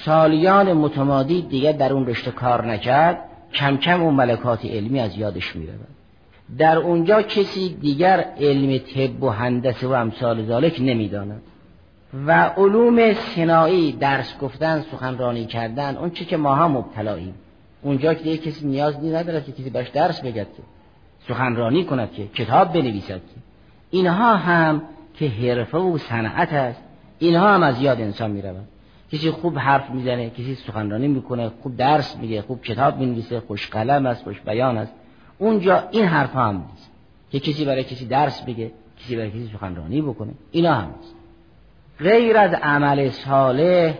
سالیان 0.05 0.73
متمادی 0.73 1.43
دیگر 1.43 1.73
در 1.73 1.93
اون 1.93 2.07
رشته 2.07 2.31
کار 2.31 2.67
نکرد 2.67 3.19
کم 3.55 3.77
کم 3.77 4.03
اون 4.03 4.15
ملکات 4.15 4.65
علمی 4.65 5.01
از 5.01 5.17
یادش 5.17 5.57
می 5.57 5.67
رود. 5.67 5.87
در 6.59 6.79
اونجا 6.79 7.23
کسی 7.23 7.69
دیگر 7.81 8.25
علم 8.41 8.79
طب 8.79 9.23
و 9.23 9.29
هندسه 9.29 9.87
و 9.87 9.91
امثال 9.91 10.47
ذالک 10.47 10.77
نمی‌داند 10.81 11.43
و 12.27 12.33
علوم 12.57 13.13
سنایی 13.13 13.93
درس 13.93 14.39
گفتن 14.39 14.85
سخنرانی 14.93 15.47
کردن 15.47 15.97
اون 15.97 16.11
چی 16.11 16.25
که 16.25 16.37
ما 16.37 16.55
هم 16.55 16.71
مبتلاییم. 16.71 17.35
اونجا 17.83 18.15
که 18.15 18.37
کسی 18.37 18.67
نیاز 18.67 19.05
نداره 19.05 19.41
که 19.41 19.53
کسی 19.53 19.71
باش 19.71 19.89
درس 19.89 20.21
بگد 20.21 20.47
که 20.57 20.63
سخنرانی 21.29 21.85
کند 21.85 22.13
که 22.13 22.27
کتاب 22.27 22.73
بنویسد 22.73 23.15
که. 23.15 23.41
اینها 23.91 24.37
هم 24.37 24.83
که 25.15 25.29
حرفه 25.29 25.79
و 25.79 25.99
صنعت 25.99 26.53
است. 26.53 26.83
اینها 27.19 27.55
هم 27.55 27.63
از 27.63 27.83
یاد 27.83 28.01
انسان 28.01 28.31
می 28.31 28.43
روند 28.43 28.69
کسی 29.13 29.31
خوب 29.31 29.59
حرف 29.59 29.91
می‌زنه 29.91 30.31
کسی 30.31 30.55
سخنرانی 30.55 31.09
می‌کنه 31.09 31.51
خوب 31.63 31.77
درس 31.77 32.17
میگه 32.17 32.43
خوب 32.43 32.63
کتاب 32.63 32.99
می‌نویسه 32.99 33.41
خوش 33.41 33.71
قلم 33.71 34.07
است 34.07 34.23
خوش 34.23 34.41
بیان 34.41 34.79
است. 34.79 34.93
اونجا 35.39 35.89
این 35.91 36.05
حرف 36.05 36.37
هم 36.37 36.65
نیست. 36.71 36.91
که 37.31 37.41
کسی 37.41 37.65
برای 37.65 37.85
کسی 37.85 38.07
درس 38.07 38.43
بگه 38.43 38.71
کسی 38.99 39.17
برای 39.17 39.31
کسی 39.31 39.51
سخنرانی 39.53 40.03
بکنه. 40.03 40.33
اینا 40.51 40.75
هم 40.75 40.95
نیست. 40.97 41.16
غیر 42.01 42.37
از 42.37 42.53
عمل 42.53 43.11
صالح 43.11 43.95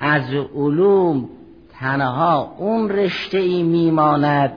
از 0.00 0.34
علوم 0.54 1.28
تنها 1.72 2.54
اون 2.58 2.88
رشته 2.88 3.38
ای 3.38 3.62
میماند 3.62 4.52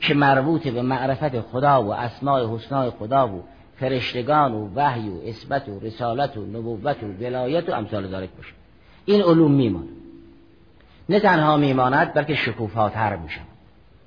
که 0.00 0.14
مربوط 0.14 0.68
به 0.68 0.82
معرفت 0.82 1.40
خدا 1.40 1.82
و 1.82 1.94
اسماع 1.94 2.46
حسنای 2.46 2.90
خدا 2.90 3.28
و 3.28 3.42
فرشتگان 3.80 4.52
و 4.52 4.68
وحی 4.74 5.08
و 5.08 5.28
اثبت 5.28 5.68
و 5.68 5.80
رسالت 5.80 6.36
و 6.36 6.46
نبوت 6.46 6.96
و 7.02 7.06
ولایت 7.24 7.68
و 7.68 7.72
امثال 7.72 8.06
دارک 8.06 8.30
باشه. 8.36 8.52
این 9.04 9.22
علوم 9.22 9.52
میماند. 9.52 9.88
نه 11.08 11.20
تنها 11.20 11.56
میماند 11.56 12.14
بلکه 12.14 12.34
شکوفاتر 12.34 13.16
میشن 13.16 13.42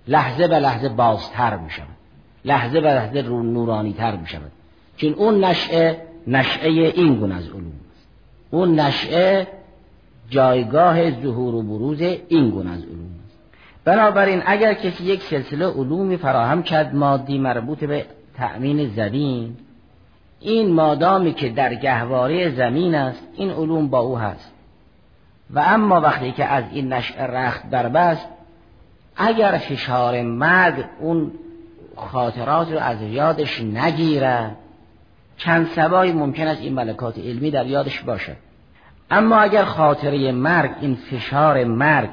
لحظه 0.07 0.47
به 0.47 0.59
لحظه 0.59 0.89
بازتر 0.89 1.57
میشن 1.57 1.87
لحظه 2.45 2.81
به 2.81 2.87
لحظه 2.87 3.21
نورانی 3.21 3.93
تر 3.93 4.15
می‌شود. 4.15 4.51
چون 4.97 5.13
اون 5.13 5.43
نشعه 5.43 6.01
نشعه 6.27 6.69
این 6.69 7.15
گونه 7.15 7.35
از 7.35 7.47
علوم. 7.47 7.84
اون 8.55 8.79
نشعه 8.79 9.47
جایگاه 10.29 11.11
ظهور 11.11 11.55
و 11.55 11.61
بروز 11.61 12.01
این 12.01 12.49
گونه 12.49 12.71
از 12.71 12.83
علوم 12.83 13.09
است. 13.25 13.37
بنابراین 13.85 14.41
اگر 14.45 14.73
کسی 14.73 15.03
یک 15.03 15.23
سلسله 15.23 15.65
علومی 15.65 16.17
فراهم 16.17 16.63
کرد 16.63 16.95
مادی 16.95 17.37
مربوط 17.37 17.83
به 17.83 18.05
تأمین 18.37 18.87
زمین 18.87 19.57
این 20.39 20.73
مادامی 20.73 21.33
که 21.33 21.49
در 21.49 21.75
گهواره 21.75 22.55
زمین 22.55 22.95
است 22.95 23.27
این 23.35 23.49
علوم 23.49 23.87
با 23.87 23.99
او 23.99 24.17
هست. 24.17 24.51
و 25.49 25.59
اما 25.59 26.01
وقتی 26.01 26.31
که 26.31 26.45
از 26.45 26.63
این 26.71 26.93
نشع 26.93 27.25
رخت 27.25 27.69
بربست 27.69 28.27
اگر 29.15 29.57
فشار 29.57 30.21
مرگ 30.21 30.85
اون 30.99 31.31
خاطرات 31.95 32.71
رو 32.71 32.79
از 32.79 33.01
یادش 33.01 33.61
نگیره 33.61 34.51
چند 35.37 35.67
سبایی 35.67 36.11
ممکن 36.11 36.47
است 36.47 36.61
این 36.61 36.73
ملکات 36.73 37.17
علمی 37.17 37.51
در 37.51 37.65
یادش 37.65 38.01
باشه. 38.01 38.35
اما 39.11 39.35
اگر 39.35 39.63
خاطره 39.63 40.31
مرگ 40.31 40.71
این 40.81 40.95
فشار 40.95 41.63
مرگ 41.63 42.09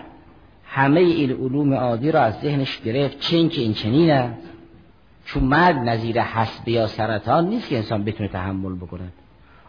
همه 0.67 1.01
این 1.01 1.31
علوم 1.31 1.75
عادی 1.75 2.13
را 2.13 2.21
از 2.21 2.41
ذهنش 2.41 2.81
گرفت 2.81 3.21
چین 3.21 3.49
که 3.49 3.61
این 3.61 3.75
چنین 3.75 4.11
است؟ 4.11 4.49
چون 5.25 5.45
مرگ 5.45 5.77
نظیر 5.77 6.21
حسب 6.21 6.69
یا 6.69 6.87
سرطان 6.87 7.49
نیست 7.49 7.69
که 7.69 7.77
انسان 7.77 8.05
بتونه 8.05 8.29
تحمل 8.29 8.75
بکنه. 8.75 9.13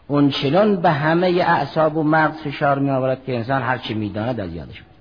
اون 0.06 0.30
چنان 0.30 0.76
به 0.76 0.90
همه 0.90 1.26
اعصاب 1.26 1.96
و 1.96 2.02
مغز 2.02 2.36
فشار 2.36 2.78
می 2.78 2.90
آورد 2.90 3.24
که 3.24 3.36
انسان 3.36 3.62
هر 3.62 3.78
چی 3.78 3.94
می‌داند 3.94 4.40
از 4.40 4.54
یادش 4.54 4.82
بود 4.82 4.94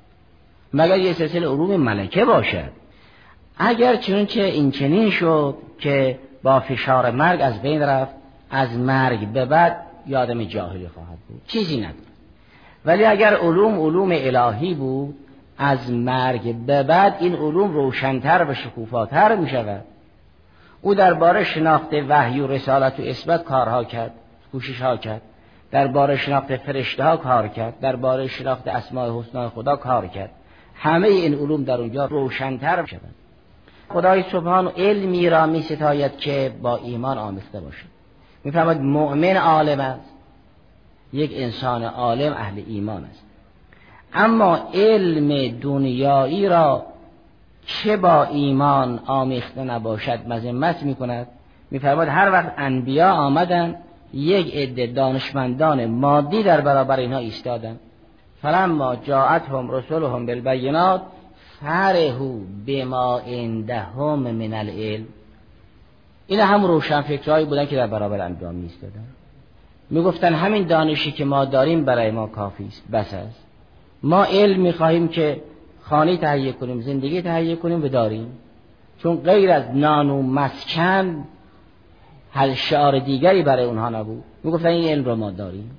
مگر 0.73 0.97
یه 0.97 1.13
سلسله 1.13 1.47
علوم 1.47 1.75
ملکه 1.75 2.25
باشد؟ 2.25 2.71
اگر 3.57 3.95
چنانچه 3.95 4.43
این 4.43 4.71
چنین 4.71 5.09
شد 5.09 5.57
که 5.79 6.19
با 6.43 6.59
فشار 6.59 7.12
مرگ 7.12 7.41
از 7.41 7.62
بین 7.62 7.81
رفت 7.81 8.15
از 8.51 8.77
مرگ 8.77 9.27
به 9.27 9.45
بعد 9.45 9.77
یادم 10.07 10.43
جاهلی 10.43 10.88
خواهد 10.88 11.17
بود. 11.27 11.41
چیزی 11.47 11.77
نداره 11.77 12.12
ولی 12.85 13.05
اگر 13.05 13.35
علوم 13.35 13.79
علوم 13.79 14.11
الهی 14.11 14.73
بود 14.73 15.15
از 15.57 15.91
مرگ 15.91 16.55
به 16.55 16.83
بعد 16.83 17.15
این 17.19 17.35
علوم 17.35 17.73
روشنتر 17.73 18.45
و 18.49 18.53
شکوفاتر 18.53 19.35
می 19.35 19.49
شود 19.49 19.85
او 20.81 20.95
درباره 20.95 21.43
شناخت 21.43 21.93
وحی 22.09 22.39
و 22.39 22.47
رسالت 22.47 22.99
و 22.99 23.03
اثبات 23.03 23.43
کارها 23.43 23.83
کرد 23.83 24.11
کوشش 24.51 24.81
ها 24.81 24.97
کرد. 24.97 25.21
درباره 25.71 26.15
شناخت 26.15 26.55
فرشته 26.55 27.03
ها 27.03 27.17
کار 27.17 27.47
کرد 27.47 27.79
درباره 27.79 28.27
شناخت 28.27 28.67
اسماء 28.67 29.19
حسنا 29.19 29.49
خدا 29.49 29.75
کار 29.75 30.07
کرد. 30.07 30.29
همه 30.75 31.07
این 31.07 31.33
علوم 31.33 31.63
در 31.63 31.77
اونجا 31.77 32.05
روشنتر 32.05 32.85
شود 32.85 33.15
خدای 33.89 34.23
سبحان 34.31 34.67
علمی 34.67 35.29
را 35.29 35.45
می 35.45 35.61
ستاید 35.61 36.17
که 36.17 36.51
با 36.61 36.77
ایمان 36.77 37.17
آمیخته 37.17 37.59
باشد. 37.59 37.85
می‌فهمد 38.43 38.81
مؤمن 38.81 39.37
عالم 39.37 39.79
است. 39.79 40.12
یک 41.13 41.32
انسان 41.36 41.84
عالم 41.84 42.34
اهل 42.34 42.62
ایمان 42.67 43.04
است. 43.06 43.23
اما 44.13 44.58
علم 44.73 45.60
دنیایی 45.60 46.49
را 46.49 46.86
چه 47.65 47.97
با 47.97 48.23
ایمان 48.23 48.99
آمیخته 49.06 49.63
نباشد 49.63 50.28
مذمت 50.28 50.84
می 50.84 50.95
کند 50.95 51.28
هر 51.82 52.32
وقت 52.32 52.54
انبیا 52.58 53.12
آمدن 53.12 53.76
یک 54.13 54.56
عده 54.56 54.88
دانشمندان 54.88 55.86
مادی 55.86 56.43
در 56.43 56.62
برابر 56.62 56.99
اینها 56.99 57.19
ایستادن. 57.19 57.80
فلما 58.41 58.95
جاءتهم 58.95 59.71
رسولهم 59.71 60.26
بالبینات 60.26 61.02
فرهو 61.62 62.39
بما 62.67 63.19
عندهم 63.19 64.19
من 64.19 64.54
العلم. 64.54 65.06
این 66.28 66.39
هم 66.39 66.65
روشن 66.65 67.02
فکرهایی 67.02 67.45
بودن 67.45 67.65
که 67.65 67.76
در 67.76 67.88
برابر 67.88 68.21
انبیا 68.21 68.52
می 68.52 68.62
ایستادن 68.62 69.06
می‌گفتن 69.89 70.33
همین 70.33 70.67
دانشی 70.67 71.11
که 71.11 71.25
ما 71.25 71.45
داریم 71.45 71.85
برای 71.85 72.11
ما 72.11 72.27
کافی 72.27 72.65
است. 72.67 72.83
بس 72.91 73.13
است. 73.13 73.45
ما 74.03 74.23
علم 74.25 74.61
می‌خواهیم 74.61 75.07
که 75.07 75.41
خانه 75.81 76.17
تهیه 76.17 76.51
کنیم 76.51 76.81
زندگی 76.81 77.21
تهیه 77.21 77.55
کنیم 77.55 77.83
و 77.83 77.87
داریم. 77.87 78.27
چون 78.97 79.17
غیر 79.17 79.51
از 79.51 79.63
نان 79.73 80.09
و 80.09 80.21
مسکن 80.21 81.23
هر 82.31 82.53
شعار 82.53 82.99
دیگری 82.99 83.43
برای 83.43 83.65
اونها 83.65 83.89
نبود. 83.89 84.23
می‌گفتن 84.43 84.67
این 84.67 84.89
علم 84.89 85.05
را 85.05 85.15
ما 85.15 85.31
داریم. 85.31 85.77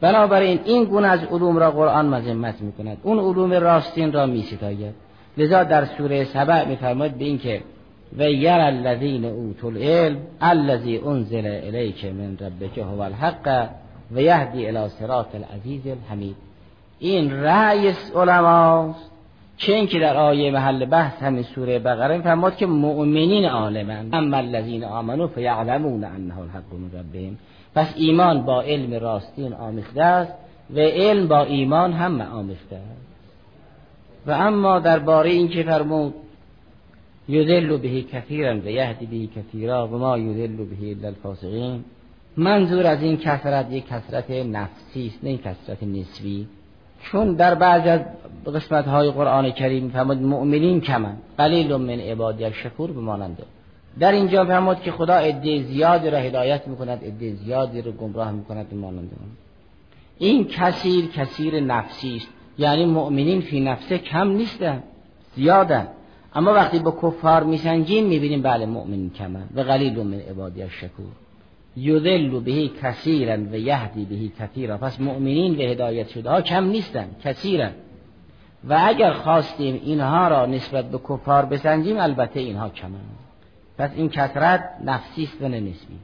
بنابراین 0.00 0.60
این 0.64 0.84
گونه 0.84 1.08
از 1.08 1.24
علوم 1.24 1.58
را 1.58 1.70
قرآن 1.70 2.06
مذمت 2.06 2.60
می‌کند. 2.60 2.98
اون 3.02 3.18
علوم 3.18 3.52
راستین 3.52 4.12
را 4.12 4.26
میستاید. 4.26 4.94
لذا 5.36 5.64
در 5.64 5.84
سوره 5.84 6.24
سبع 6.24 6.68
میفرماید 6.68 7.18
به 7.18 7.24
اینکه 7.24 7.62
و 8.18 8.30
یر 8.30 8.60
الذین 8.60 9.24
اوتوا 9.24 9.70
العلم 9.70 10.18
الذی 10.40 10.98
انزل 10.98 11.46
الیک 11.46 12.04
من 12.04 12.38
ربک 12.40 12.78
هو 12.78 13.00
الحق 13.00 13.68
و 14.12 14.20
یهدی 14.20 14.66
الی 14.66 14.88
صراط 14.88 15.34
العزیز 15.34 15.86
الحمید. 15.86 16.36
این 16.98 17.32
رأی 17.32 17.94
علماست. 18.16 19.10
چه 19.56 19.72
اینکه 19.72 19.98
در 19.98 20.16
آیه 20.16 20.50
محل 20.50 20.84
بحث 20.84 21.22
همین 21.22 21.42
سوره 21.42 21.78
بقره 21.78 22.20
فرماد 22.20 22.56
که 22.56 22.66
مؤمنین 22.66 23.44
عالمن 23.44 24.14
اما 24.14 24.36
الذین 24.36 24.84
آمنوا 24.84 25.26
فیعلمون 25.26 26.04
انه 26.04 26.38
الحق 26.38 26.74
من 26.74 27.00
ربهم. 27.00 27.36
پس 27.74 27.94
ایمان 27.96 28.42
با 28.42 28.62
علم 28.62 28.94
راستین 28.94 29.52
آمیخته 29.52 30.02
است 30.02 30.32
و 30.74 30.78
علم 30.78 31.28
با 31.28 31.42
ایمان 31.42 31.92
هم 31.92 32.20
آمیخته 32.20 32.76
است. 32.76 33.10
و 34.26 34.30
اما 34.30 34.78
درباره 34.78 35.30
این 35.30 35.48
که 35.48 35.62
فرمود 35.62 36.14
یذل 37.30 37.76
به 37.76 38.02
کثیرا 38.02 38.60
و 38.60 38.66
یهدی 38.66 39.06
به 39.06 39.40
کثیرا 39.40 39.88
و 39.88 39.98
ما 39.98 40.18
یذل 40.18 40.56
به 40.56 40.90
الا 40.90 41.08
الفاسقین 41.08 41.84
منظور 42.36 42.86
از 42.86 43.02
این 43.02 43.16
کثرت 43.16 43.72
یک 43.72 43.86
کثرت 43.86 44.30
نفسی 44.30 45.06
است 45.06 45.24
نه 45.24 45.36
کثرت 45.36 45.82
نسبی. 45.82 46.46
چون 47.02 47.34
در 47.34 47.54
بعض 47.54 47.86
از 47.86 48.00
قسمت 48.54 48.88
های 48.88 49.10
قرآن 49.10 49.50
کریم 49.50 49.88
فرمود 49.88 50.22
مؤمنین 50.22 50.80
کمن 50.80 51.16
قلیل 51.38 51.76
من 51.76 52.00
عبادی 52.00 52.52
شکور 52.52 52.92
بماننده 52.92 53.42
در 53.98 54.12
اینجا 54.12 54.44
فرمود 54.44 54.80
که 54.80 54.92
خدا 54.92 55.14
عده 55.14 55.62
زیادی 55.62 56.10
را 56.10 56.18
هدایت 56.18 56.68
می‌کند 56.68 57.04
عده 57.04 57.34
زیادی 57.34 57.82
را 57.82 57.92
گمراه 57.92 58.32
می‌کند 58.32 58.70
بماننده 58.70 59.16
این 60.18 60.44
کثیر 60.44 61.06
کثیر 61.06 61.60
نفسی 61.60 62.16
است. 62.16 62.28
یعنی 62.58 62.84
مؤمنین 62.84 63.40
فی 63.40 63.60
نفسه 63.60 63.98
کم 63.98 64.28
نیستن 64.28 64.82
زیادن 65.34 65.88
اما 66.34 66.52
وقتی 66.52 66.78
با 66.78 66.90
کفار 67.02 67.44
میسنجیم 67.44 68.06
می‌بینیم 68.06 68.42
بله 68.42 68.66
مؤمنین 68.66 69.10
کمن 69.10 69.44
و 69.54 69.60
قلیل 69.60 70.02
من 70.02 70.20
عبادی 70.20 70.68
شکور 70.68 71.12
یذل 71.76 72.40
به 72.40 72.68
کثیرا 72.82 73.36
و 73.36 73.54
یهدی 73.58 74.04
به 74.04 74.44
کثیرا. 74.44 74.78
پس 74.78 75.00
مؤمنین 75.00 75.54
به 75.54 75.64
هدایت 75.64 76.08
شده 76.08 76.30
ها 76.30 76.40
کم 76.40 76.64
نیستن 76.64 77.08
کثیرا 77.24 77.68
و 78.68 78.78
اگر 78.86 79.12
خواستیم 79.12 79.80
اینها 79.84 80.28
را 80.28 80.46
نسبت 80.46 80.90
به 80.90 80.98
کفار 80.98 81.44
بسنجیم 81.44 81.98
البته 81.98 82.40
اینها 82.40 82.68
کمن. 82.68 83.00
پس 83.78 83.90
این 83.96 84.08
کثرت 84.08 84.64
نفسی 84.84 85.22
است 85.22 85.42
و 85.42 85.48
نسبی. 85.48 85.98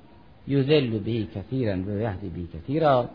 یذل 0.49 0.99
به 0.99 1.27
کثیرا 1.35 1.77
و 1.77 2.01
یهدی 2.01 2.29
به 2.29 2.59
کثیرا. 2.59 3.09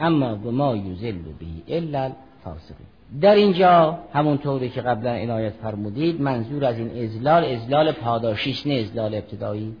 اما 0.00 0.34
به 0.34 0.50
ما 0.50 0.76
یذل 0.76 1.18
به 1.18 1.76
الا 1.76 2.12
الفاسقین 2.46 2.86
در 3.20 3.34
اینجا 3.34 3.98
همونطوری 4.12 4.68
که 4.68 4.80
قبلا 4.80 5.10
عنایت 5.10 5.52
فرمودید 5.62 6.20
منظور 6.20 6.64
از 6.64 6.78
این 6.78 7.04
ازلال 7.04 7.44
ازلال 7.44 7.92
پاداشیش 7.92 8.66
نه 8.66 8.74
ازلال 8.74 9.14
ابتدایی. 9.14 9.76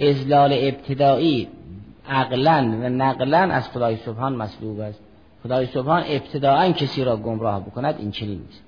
ازلال 0.00 0.52
ابتدایی 0.52 1.48
عقلا 2.08 2.78
و 2.82 2.88
نقلا 2.88 3.38
از 3.38 3.68
خدای 3.68 3.96
سبحان 3.96 4.36
مسلوب 4.36 4.80
است. 4.80 5.00
خدای 5.42 5.66
سبحان 5.66 6.02
ابتداعا 6.06 6.72
کسی 6.72 7.04
را 7.04 7.16
گمراه 7.16 7.60
بکند 7.60 7.94
این 7.98 8.10
چنین 8.10 8.38
نیست. 8.38 8.62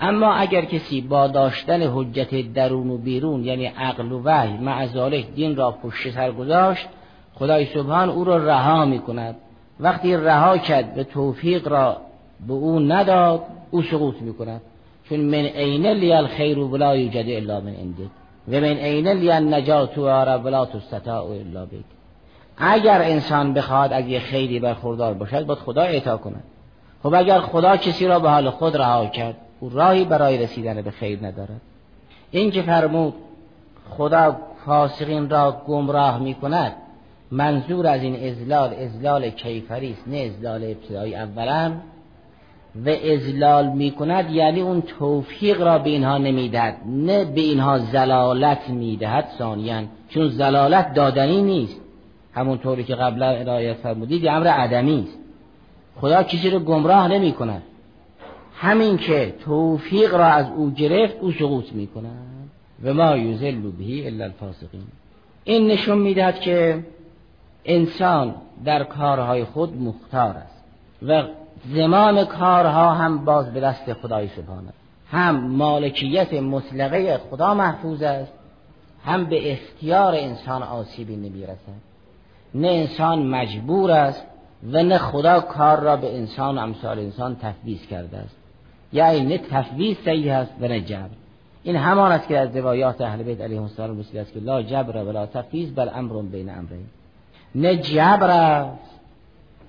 اما 0.00 0.34
اگر 0.34 0.64
کسی 0.64 1.00
با 1.00 1.26
داشتن 1.26 1.82
حجت 1.82 2.52
درون 2.52 2.90
و 2.90 2.98
بیرون 2.98 3.44
یعنی 3.44 3.66
عقل 3.66 4.12
و 4.12 4.22
وحی 4.24 4.56
معزالک 4.56 5.30
دین 5.34 5.56
را 5.56 5.70
پشت 5.70 6.10
سر 6.10 6.32
گذاشت 6.32 6.88
خدای 7.34 7.66
سبحان 7.66 8.08
او 8.08 8.24
را 8.24 8.36
رها 8.36 8.84
می 8.84 8.98
کند 8.98 9.36
وقتی 9.80 10.16
رها 10.16 10.58
کرد 10.58 10.94
به 10.94 11.04
توفیق 11.04 11.68
را 11.68 12.00
به 12.48 12.52
او 12.52 12.80
نداد 12.80 13.40
او 13.70 13.82
سقوط 13.82 14.22
می 14.22 14.34
کند 14.34 14.60
چون 15.08 15.20
من 15.20 15.44
عین 15.44 15.86
لی 15.86 16.12
الخیر 16.12 16.58
ولا 16.58 16.96
یوجد 16.96 17.24
الا 17.28 17.60
من 17.60 17.74
عندک 17.74 18.10
و 18.48 18.52
من 18.52 18.64
عین 18.64 19.08
لی 19.08 19.30
النجات 19.30 19.98
و 19.98 20.02
ولا 20.24 20.66
تستطاع 20.66 21.24
الا 21.24 21.66
بک. 21.66 21.84
اگر 22.56 23.02
انسان 23.02 23.54
بخواد 23.54 23.92
اگه 23.92 24.20
خیری 24.20 24.60
برخوردار 24.60 25.14
باشد 25.14 25.46
باید 25.46 25.58
خدا 25.58 25.82
اعطا 25.82 26.16
کند. 26.16 26.44
خب 27.02 27.14
اگر 27.14 27.40
خدا 27.40 27.76
کسی 27.76 28.06
را 28.06 28.18
به 28.18 28.30
حال 28.30 28.50
خود 28.50 28.76
رها 28.76 29.06
کرد 29.06 29.36
او 29.60 29.70
راهی 29.70 30.04
برای 30.04 30.38
رسیدن 30.38 30.82
به 30.82 30.90
خیر 30.90 31.26
ندارد. 31.26 31.60
این 32.30 32.50
که 32.50 32.62
فرمود 32.62 33.14
خدا 33.90 34.36
فاسقین 34.66 35.30
را 35.30 35.62
گمراه 35.66 36.18
می 36.18 36.34
کند 36.34 36.72
منظور 37.30 37.86
از 37.86 38.02
این 38.02 38.28
ازلال 38.30 38.74
ازلال 38.74 39.30
کیفری 39.30 39.92
است 39.92 40.08
نه 40.08 40.16
ازلال 40.16 40.64
ابتدایی 40.64 41.14
اولا 41.14 41.72
و 42.86 42.88
ازلال 42.88 43.68
می 43.68 43.90
کند 43.90 44.30
یعنی 44.30 44.60
اون 44.60 44.82
توفیق 44.82 45.62
را 45.62 45.78
به 45.78 45.90
اینها 45.90 46.18
نمی‌دهد 46.18 46.76
نه 46.86 47.24
به 47.24 47.40
اینها 47.40 47.78
زلالت 47.78 48.68
می‌دهد 48.68 49.28
ثانیا 49.38 49.82
چون 50.08 50.28
زلالت 50.28 50.94
دادنی 50.94 51.42
نیست. 51.42 51.80
همونطوری 52.32 52.84
که 52.84 52.94
قبلا 52.94 53.28
ارائه 53.28 53.74
فرمودید 53.74 54.26
امر 54.26 54.46
عدمی 54.46 55.00
است. 55.08 55.18
خدا 56.00 56.22
کسی 56.22 56.50
رو 56.50 56.58
گمراه 56.58 57.08
نمی 57.08 57.32
کند 57.32 57.62
همین 58.56 58.96
که 58.96 59.34
توفیق 59.44 60.14
را 60.14 60.26
از 60.26 60.46
او 60.56 60.70
گرفت 60.70 61.16
او 61.20 61.32
سقوط 61.32 61.72
می 61.72 61.86
کند 61.86 62.50
و 62.84 62.94
ما 62.94 63.16
یوزل 63.16 63.70
بهی 63.78 64.06
الا 64.06 64.24
الفاسقین. 64.24 64.86
این 65.44 65.66
نشون 65.66 65.98
می‌دهد 65.98 66.40
که 66.40 66.84
انسان 67.64 68.34
در 68.64 68.84
کارهای 68.84 69.44
خود 69.44 69.76
مختار 69.82 70.36
است. 70.36 70.64
و 71.02 71.22
زمان 71.68 72.24
کارها 72.24 72.92
هم 72.92 73.24
باز 73.24 73.52
به 73.52 73.60
دست 73.60 73.92
خدای 73.92 74.28
سبحانه. 74.28 74.72
هم 75.10 75.46
مالکیت 75.46 76.34
مطلقه 76.34 77.18
خدا 77.30 77.54
محفوظ 77.54 78.02
است 78.02 78.32
هم 79.04 79.24
به 79.24 79.52
اختیار 79.52 80.14
انسان 80.14 80.62
آسیبی 80.62 81.16
نمی‌رسد. 81.16 81.84
نه 82.54 82.68
انسان 82.68 83.26
مجبور 83.26 83.90
است 83.90 84.26
و 84.72 84.82
نه 84.82 84.98
خدا 84.98 85.40
کار 85.40 85.80
را 85.80 85.96
به 85.96 86.16
انسان 86.16 86.58
امثال 86.58 86.98
انسان 86.98 87.36
تفویض 87.36 87.86
کرده 87.86 88.16
است. 88.16 88.36
یعنی 88.92 89.20
نه 89.20 89.38
تفویض 89.38 89.96
صحیح 90.04 90.34
است 90.34 90.52
و 90.60 90.68
نه 90.68 90.80
جبر. 90.80 91.08
این 91.62 91.76
همان 91.76 92.12
است 92.12 92.28
که 92.28 92.38
از 92.38 92.56
روایات 92.56 93.00
اهل 93.00 93.22
بیت 93.22 93.40
علیهم 93.40 93.62
السلام 93.62 93.98
رسیده 93.98 94.20
است 94.20 94.32
که 94.32 94.40
لا 94.40 94.62
جبر 94.62 95.04
ولا 95.04 95.26
تفویض 95.26 95.72
بل 95.74 95.88
امر 95.94 96.22
بین 96.22 96.50
امرین. 96.50 96.86
نه 97.54 97.76
جبر 97.76 98.30
است 98.30 99.00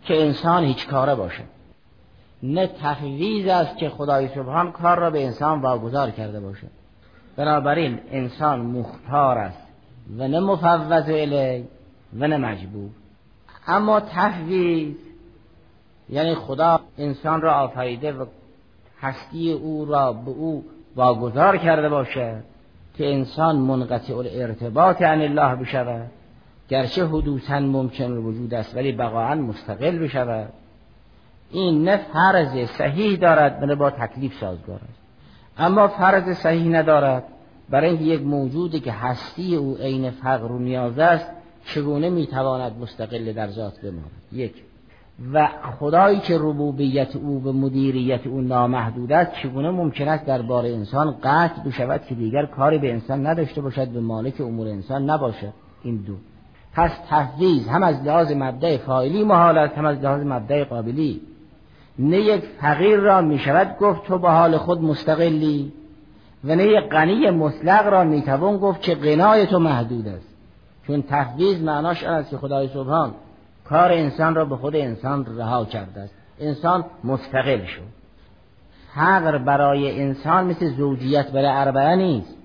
که 0.05 0.21
انسان 0.21 0.63
هیچ 0.63 0.87
کاره 0.87 1.15
باشه 1.15 1.43
نه 2.43 2.69
تفویض 2.81 3.47
است 3.47 3.77
که 3.77 3.89
خدای 3.89 4.27
سبحان 4.27 4.71
کار 4.71 4.99
را 4.99 5.09
به 5.09 5.25
انسان 5.25 5.61
واگذار 5.61 6.11
کرده 6.11 6.39
باشه 6.39 6.67
بنابراین 7.35 7.99
انسان 8.11 8.59
مختار 8.59 9.37
است 9.37 9.67
و 10.17 10.27
نه 10.27 10.39
مفوض 10.39 11.09
الی 11.09 11.63
و 12.19 12.27
نه 12.27 12.37
مجبور. 12.37 12.89
اما 13.67 13.99
تفویض 13.99 14.95
یعنی 16.09 16.35
خدا 16.35 16.79
انسان 16.97 17.41
را 17.41 17.53
آفریده 17.53 18.13
و 18.13 18.25
هستی 19.01 19.51
او 19.51 19.85
را 19.85 20.13
به 20.13 20.31
او 20.31 20.65
واگذار 20.95 21.57
کرده 21.57 21.89
باشد 21.89 22.43
که 22.97 23.13
انسان 23.13 23.55
منقطع 23.55 24.17
الارتباط 24.17 25.01
عن 25.01 25.21
الله 25.21 25.55
بشود. 25.55 26.11
گرچه 26.69 27.07
حدوثا 27.07 27.59
ممکن 27.59 28.11
وجود 28.11 28.53
است 28.53 28.75
ولی 28.75 28.91
بقاعا 28.91 29.35
مستقل 29.35 29.99
بشود. 29.99 30.53
این 31.51 31.83
نه 31.83 31.97
فرض 31.97 32.69
صحیح 32.69 33.19
دارد 33.19 33.59
بله 33.59 33.75
با 33.75 33.89
تکلیف 33.89 34.33
سازگار 34.39 34.79
است. 34.89 34.99
اما 35.57 35.87
فرض 35.87 36.37
صحیح 36.37 36.69
ندارد 36.69 37.23
برای 37.69 37.95
یک 37.95 38.21
موجودی 38.21 38.79
که 38.79 38.91
هستی 38.91 39.55
او 39.55 39.75
عین 39.75 40.11
فقر 40.11 40.51
و 40.51 40.59
نیاز 40.59 40.99
است 40.99 41.31
چگونه 41.65 42.09
می‌تواند 42.09 42.79
مستقل 42.81 43.33
در 43.33 43.47
ذات 43.47 43.81
بماند؟ 43.81 44.11
یک. 44.31 44.53
و 45.33 45.47
خدایی 45.79 46.19
که 46.19 46.37
ربوبیت 46.37 47.15
او 47.15 47.43
و 47.43 47.53
مدیریت 47.53 48.27
او 48.27 48.41
نامحدود 48.41 49.11
است 49.11 49.31
چگونه 49.33 49.71
ممکن 49.71 50.07
است 50.07 50.25
درباره 50.25 50.69
انسان 50.69 51.15
قطع 51.23 51.63
بشود 51.65 52.01
که 52.05 52.15
دیگر 52.15 52.45
کاری 52.45 52.77
به 52.77 52.91
انسان 52.93 53.27
نداشته 53.27 53.61
باشد 53.61 53.87
به 53.87 53.99
مالک 53.99 54.41
امور 54.41 54.67
انسان 54.67 55.09
نباشد؟ 55.09 55.53
این 55.83 55.97
دو. 55.97 56.13
پس 56.73 56.91
تفویض 57.09 57.67
هم 57.67 57.83
از 57.83 58.03
لحاظ 58.03 58.31
مبدع 58.31 58.77
فاعلی 58.77 59.23
محال 59.23 59.57
است 59.57 59.77
هم 59.77 59.85
از 59.85 59.99
لحاظ 59.99 60.21
مبدع 60.25 60.63
قابلی. 60.63 61.21
نه 61.99 62.17
یک 62.17 62.43
فقیر 62.61 62.99
را 62.99 63.21
می 63.21 63.39
شود 63.39 63.77
گفت 63.77 64.03
تو 64.03 64.17
به 64.17 64.29
حال 64.29 64.57
خود 64.57 64.81
مستقلی 64.81 65.73
و 66.43 66.55
نه 66.55 66.63
یک 66.63 66.89
غنی 66.89 67.29
مطلق 67.29 67.87
را 67.87 68.03
می 68.03 68.21
توان 68.21 68.57
گفت 68.57 68.81
که 68.81 68.95
غنای 68.95 69.45
تو 69.45 69.59
محدود 69.59 70.07
است. 70.07 70.27
چون 70.87 71.03
تفویض 71.09 71.61
معناش 71.61 72.03
آن 72.03 72.13
است 72.13 72.29
که 72.29 72.37
خدای 72.37 72.67
سبحان 72.67 73.13
کار 73.69 73.91
انسان 73.91 74.35
را 74.35 74.45
به 74.45 74.55
خود 74.55 74.75
انسان 74.75 75.37
رها 75.37 75.65
کرده 75.65 76.01
است. 76.01 76.13
انسان 76.39 76.85
مستقل 77.03 77.65
شد. 77.65 77.81
فقر 78.95 79.37
برای 79.37 80.01
انسان 80.01 80.45
مثل 80.45 80.69
زوجیت 80.69 81.31
برای 81.31 81.47
اربعه 81.47 81.95
نیست. 81.95 82.35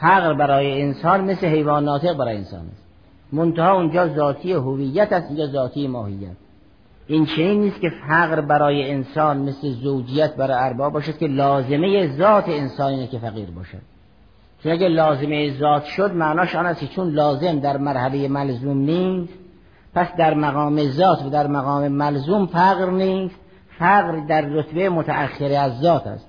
فقر 0.00 0.34
برای 0.34 0.82
انسان 0.82 1.24
مثل 1.24 1.46
حیوان 1.46 1.84
ناطق 1.84 2.16
برای 2.16 2.36
انسان 2.36 2.60
است. 2.60 2.82
منتها 3.32 3.72
اونجا 3.72 4.08
ذاتی 4.08 4.52
هویت 4.52 5.12
است 5.12 5.26
اینجا 5.28 5.46
ذاتی 5.46 5.86
ماهیت. 5.86 6.36
این 7.12 7.26
چنین 7.26 7.60
نیست 7.60 7.80
که 7.80 7.90
فقر 8.08 8.40
برای 8.40 8.90
انسان 8.90 9.38
مثل 9.38 9.70
زوجیت 9.70 10.36
برای 10.36 10.56
ارباب 10.56 10.92
باشد 10.92 11.18
که 11.18 11.26
لازمه 11.26 12.16
ذات 12.16 12.48
انسانی 12.48 13.06
که 13.06 13.18
فقیر 13.18 13.50
باشد. 13.50 13.82
چون 14.62 14.72
اگه 14.72 14.88
لازمه 14.88 15.58
ذات 15.58 15.84
شد 15.84 16.14
معناش 16.14 16.54
آن 16.54 16.66
است 16.66 16.84
چون 16.84 17.10
لازم 17.10 17.60
در 17.60 17.76
مرحله 17.76 18.28
ملزوم 18.28 18.78
نیست 18.78 19.32
پس 19.94 20.06
در 20.18 20.34
مقام 20.34 20.82
ذات 20.82 21.22
و 21.22 21.30
در 21.30 21.46
مقام 21.46 21.88
ملزوم 21.88 22.46
فقر 22.46 22.90
نیست. 22.90 23.36
فقر 23.78 24.16
در 24.28 24.40
رتبه 24.40 24.88
متأخره 24.88 25.58
از 25.58 25.80
ذات 25.80 26.06
است. 26.06 26.28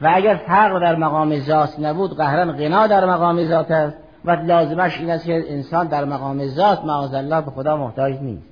و 0.00 0.12
اگر 0.14 0.34
فقر 0.46 0.80
در 0.80 0.96
مقام 0.96 1.38
ذات 1.38 1.80
نبود 1.80 2.16
قهرن 2.16 2.52
غنا 2.52 2.86
در 2.86 3.04
مقام 3.04 3.44
ذات 3.44 3.70
است. 3.70 3.96
و 4.24 4.30
لازمش 4.30 5.00
این 5.00 5.10
است 5.10 5.24
که 5.24 5.44
انسان 5.48 5.86
در 5.86 6.04
مقام 6.04 6.46
ذات 6.46 6.84
معاذ 6.84 7.14
الله 7.14 7.40
به 7.40 7.50
خدا 7.50 7.76
محتاج 7.76 8.14
نیست. 8.20 8.49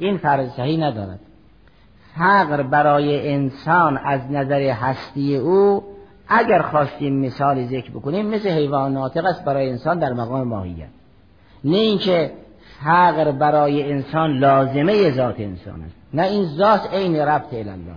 این 0.00 0.16
فرض 0.16 0.50
صحیح 0.50 0.86
ندارد. 0.86 1.20
فقر 2.18 2.62
برای 2.62 3.32
انسان 3.34 3.98
از 3.98 4.20
نظر 4.30 4.60
هستی 4.60 5.36
او 5.36 5.82
اگر 6.28 6.62
خواستیم 6.62 7.20
مثال 7.20 7.66
ذکر 7.66 7.90
بکنیم 7.90 8.26
مثل 8.26 8.48
حیوان 8.48 8.92
ناطق 8.92 9.24
است 9.24 9.44
برای 9.44 9.70
انسان 9.70 9.98
در 9.98 10.12
مقام 10.12 10.48
ماهیت. 10.48 10.88
نه 11.64 11.76
اینکه 11.76 12.32
فقر 12.84 13.30
برای 13.30 13.92
انسان 13.92 14.38
لازمه 14.38 15.10
ذات 15.10 15.40
انسان 15.40 15.82
است. 15.82 15.96
نه 16.14 16.22
این 16.22 16.44
ذات 16.44 16.94
عین 16.94 17.16
ربط 17.16 17.54
الله 17.54 17.96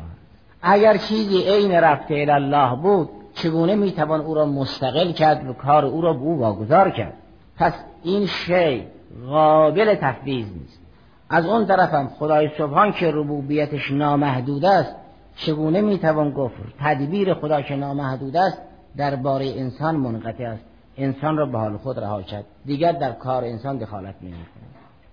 اگر 0.62 0.98
چیزی 0.98 1.42
عین 1.42 1.72
ربط 1.72 2.12
الله 2.12 2.76
بود 2.76 3.10
چگونه 3.34 3.76
می‌توان 3.76 4.22
او 4.22 4.36
را 4.36 4.46
مستقل 4.46 5.12
کرد 5.12 5.50
و 5.50 5.54
کار 5.54 5.86
او 5.86 6.02
را 6.02 6.14
به 6.14 6.20
او 6.20 6.40
واگذار 6.40 6.90
کرد؟ 6.90 7.14
پس 7.58 7.74
این 8.04 8.26
شی 8.26 8.84
قابل 9.28 9.96
تفویض 9.96 10.48
نیست. 10.54 10.83
از 11.30 11.46
اون 11.46 11.66
طرفم 11.66 12.08
خدای 12.08 12.50
سبحان 12.58 12.92
که 12.92 13.12
ربوبیتش 13.12 13.92
نامحدود 13.92 14.66
است 14.66 14.96
چگونه 15.36 15.82
می‌توان 15.82 16.32
گفت 16.32 16.56
تدبیر 16.80 17.34
خدا 17.34 17.62
که 17.62 17.76
نامحدود 17.76 18.38
است 18.38 18.62
درباره 18.98 19.46
انسان 19.46 19.96
منقطع 19.96 20.44
است. 20.44 20.64
انسان 20.98 21.38
را 21.38 21.46
به 21.46 21.60
حال 21.60 21.78
خود 21.78 22.00
رها 22.00 22.22
کرد. 22.22 22.46
دیگر 22.66 22.92
در 22.92 23.12
کار 23.12 23.44
انسان 23.44 23.78
دخالت 23.78 24.16
نمی‌کنه 24.22 24.44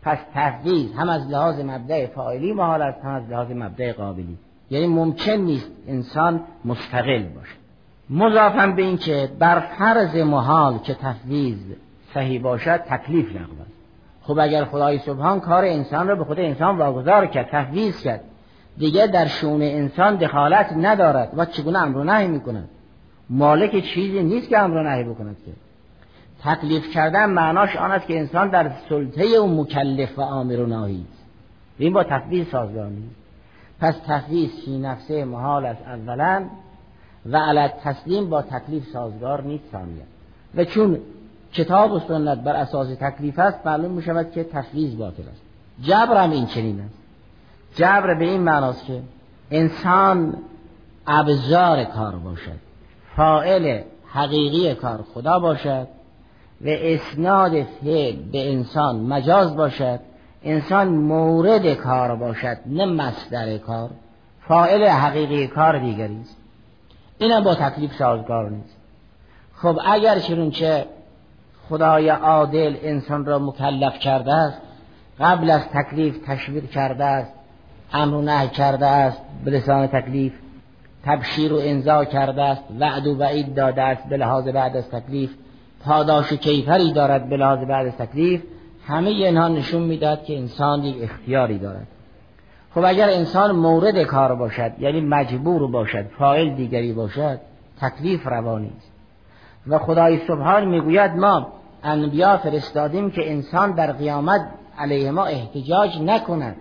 پس 0.03 0.19
تفویض 0.35 0.93
هم 0.93 1.09
از 1.09 1.31
لحاظ 1.31 1.61
مبدع 1.61 2.07
فاعلی 2.07 2.53
محال 2.53 2.83
است 2.83 3.05
هم 3.05 3.11
از 3.11 3.31
لحاظ 3.31 3.51
مبدع 3.51 3.93
قابلی. 3.93 4.39
یعنی 4.71 4.87
ممکن 4.87 5.33
نیست 5.33 5.71
انسان 5.89 6.41
مستقل 6.65 7.23
باشه 7.23 7.55
مضافم 8.11 8.77
به 8.77 8.83
این 8.83 8.97
که 8.97 9.31
بر 9.39 9.61
فرض 9.61 10.17
محال 10.17 10.79
که 10.79 10.95
تفویض 10.95 11.59
صحیح 12.15 12.43
باشد 12.43 12.77
تکلیف 12.77 13.31
نقل 13.31 13.61
است. 13.61 13.80
خب 14.23 14.39
اگر 14.39 14.65
خدای 14.65 14.99
سبحان 14.99 15.41
کار 15.41 15.65
انسان 15.65 16.09
را 16.09 16.15
به 16.15 16.25
خود 16.25 16.41
انسان 16.41 16.79
واگذار 16.79 17.27
کرد 17.27 17.49
تفویض 17.53 18.03
کرد 18.03 18.21
دیگه 18.79 19.07
در 19.07 19.27
شون 19.27 19.63
انسان 19.63 20.17
دخالت 20.17 20.73
ندارد. 20.77 21.33
و 21.37 21.45
چگونه 21.45 21.79
امر 21.79 21.97
و 21.97 22.05
نهی 22.05 22.29
می‌کند 22.29 22.69
مالک 23.31 23.85
چیزی 23.85 24.23
نیست 24.23 24.49
که 24.49 24.59
امر 24.59 24.77
و 24.77 24.83
نهی 24.83 25.05
بکند 25.05 25.37
که. 25.47 25.53
تکلیف 26.45 26.91
کردن 26.95 27.31
معناش 27.31 27.77
آن 27.77 27.93
است 27.93 28.07
که 28.07 28.19
انسان 28.19 28.49
در 28.49 28.71
سلطه 28.89 29.41
و 29.41 29.47
مکلف 29.47 30.19
و 30.19 30.23
آمر 30.23 30.61
و 30.61 30.67
ناهی 30.67 31.05
است. 31.11 31.25
این 31.79 31.93
با 31.93 32.05
تفویض 32.05 32.49
سازگار 32.49 32.87
نیست. 32.87 33.15
پس 33.81 33.95
تفویض 34.07 34.51
فی 34.65 34.79
نفسه 34.79 35.25
محال 35.25 35.67
است 35.67 35.83
اولا 35.83 36.45
و 37.27 37.37
علت 37.37 37.81
تسلیم 37.85 38.31
با 38.31 38.43
تکلیف 38.43 38.87
سازگار 38.87 39.43
نیست 39.43 39.65
ثانیا. 39.73 40.05
و 40.55 40.65
چون 40.65 40.99
کتاب 41.53 41.93
و 41.93 41.99
سنت 41.99 42.39
بر 42.39 42.57
اساس 42.57 42.89
تکلیف 43.01 43.39
است 43.39 43.67
معلوم 43.67 43.91
می 43.91 44.03
شود 44.03 44.33
که 44.33 44.45
تفویض 44.45 44.97
باطل 44.97 45.23
است. 45.23 45.41
جبر 45.83 46.25
هم 46.25 46.31
این 46.31 46.47
چنین 46.47 46.81
است. 46.81 46.99
جبر 47.75 48.15
به 48.15 48.25
این 48.25 48.41
معناست 48.41 48.87
که 48.87 49.01
انسان 49.51 50.35
ابزار 51.07 51.85
کار 51.85 52.17
باشد 52.17 52.59
فائل 53.17 53.81
حقیقی 54.07 54.75
کار 54.75 55.05
خدا 55.15 55.39
باشد 55.39 55.89
و 56.61 56.69
اسناد 56.69 57.63
فعل 57.63 58.17
به 58.33 58.53
انسان 58.53 58.97
مجاز 58.97 59.57
باشد. 59.57 60.01
انسان 60.43 60.89
مورد 60.89 61.75
کار 61.75 62.17
باشد 62.17 62.57
نه 62.67 62.87
مصدر 62.87 63.59
کار. 63.59 63.91
فائل 64.49 64.85
حقیقی 64.85 65.47
کار 65.47 65.79
دیگری 65.79 66.21
است. 66.21 66.37
اینم 67.19 67.45
با 67.45 67.55
تکلیف 67.55 67.95
سازگار 67.95 68.51
نیست. 68.51 68.77
خب 69.57 69.79
اگر 69.85 70.19
چه 70.51 70.87
خدای 71.71 72.09
عادل 72.09 72.77
انسان 72.83 73.25
را 73.25 73.39
مکلف 73.39 73.99
کرده 73.99 74.35
است 74.35 74.61
قبل 75.21 75.51
از 75.51 75.69
تکلیف 75.69 76.19
تشویر 76.27 76.67
کرده 76.67 77.05
است 77.05 77.33
امر 77.93 78.15
و 78.15 78.23
نهی 78.23 78.49
کرده 78.49 78.87
است 78.87 79.23
به 79.45 79.51
لسان 79.51 79.87
تکلیف 79.87 80.33
تبشیر 81.05 81.53
و 81.53 81.59
انزا 81.63 82.05
کرده 82.05 82.43
است 82.43 82.63
وعد 82.81 83.07
و 83.07 83.19
وعید 83.19 83.55
داده 83.55 83.83
است 83.83 84.09
به 84.09 84.17
لحاظ 84.17 84.49
بعد 84.49 84.77
از 84.77 84.91
تکلیف 84.91 85.31
پاداش 85.85 86.33
کیفری 86.33 86.93
دارد 86.93 87.29
به 87.29 87.37
لحاظ 87.37 87.59
بعد 87.59 87.87
از 87.87 87.97
تکلیف 87.97 88.43
همه 88.87 89.11
اینها 89.11 89.49
نشون 89.49 89.83
می‌داد 89.83 90.25
که 90.25 90.39
انسان 90.39 90.85
یک 90.85 91.03
اختیاری 91.03 91.59
دارد. 91.59 91.87
خب 92.75 92.85
اگر 92.85 93.09
انسان 93.09 93.53
مورد 93.53 94.03
کار 94.03 94.35
باشد 94.35 94.73
یعنی 94.79 95.01
مجبور 95.01 95.71
باشد 95.71 96.07
فاعل 96.19 96.55
دیگری 96.55 96.93
باشد 96.93 97.41
تکلیف 97.81 98.27
روانی 98.27 98.73
است. 98.77 98.91
و 99.67 99.79
خدای 99.79 100.19
سبحان 100.19 100.65
می‌گوید 100.65 101.11
ما 101.11 101.60
انبیا 101.85 102.37
فرستادیم 102.37 103.11
که 103.11 103.31
انسان 103.31 103.73
در 103.73 103.93
قیامت 103.93 104.41
علیه 104.79 105.11
ما 105.11 105.25
احتجاج 105.25 105.99
نکند. 106.01 106.57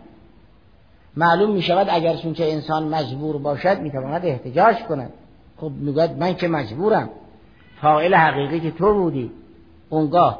معلوم 1.17 1.51
می 1.51 1.61
شود 1.61 1.87
اگر 1.89 2.15
چون 2.15 2.33
که 2.33 2.51
انسان 2.51 2.87
مجبور 2.87 3.37
باشد 3.37 3.79
می 3.79 3.91
تواند 3.91 4.25
احتجاج 4.25 4.75
کند. 4.75 5.13
خب 5.57 5.71
می‌گوید 5.75 6.17
من 6.17 6.35
که 6.35 6.47
مجبورم. 6.47 7.09
فاعل 7.81 8.15
حقیقی 8.15 8.59
که 8.59 8.71
تو 8.71 8.93
بودی 8.93 9.31
اونگاه 9.89 10.39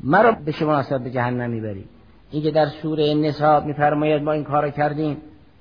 مرا 0.00 0.32
به 0.32 0.52
شما 0.52 0.80
نصب 0.80 1.00
به 1.00 1.10
جهنم 1.10 1.50
می‌بری. 1.50 1.84
این 2.30 2.42
که 2.42 2.50
در 2.50 2.66
سوره 2.66 3.14
نساء 3.14 3.60
میفرماید 3.60 4.22
ما 4.22 4.32
این 4.32 4.44
کار 4.44 4.70
کردیم 4.70 5.16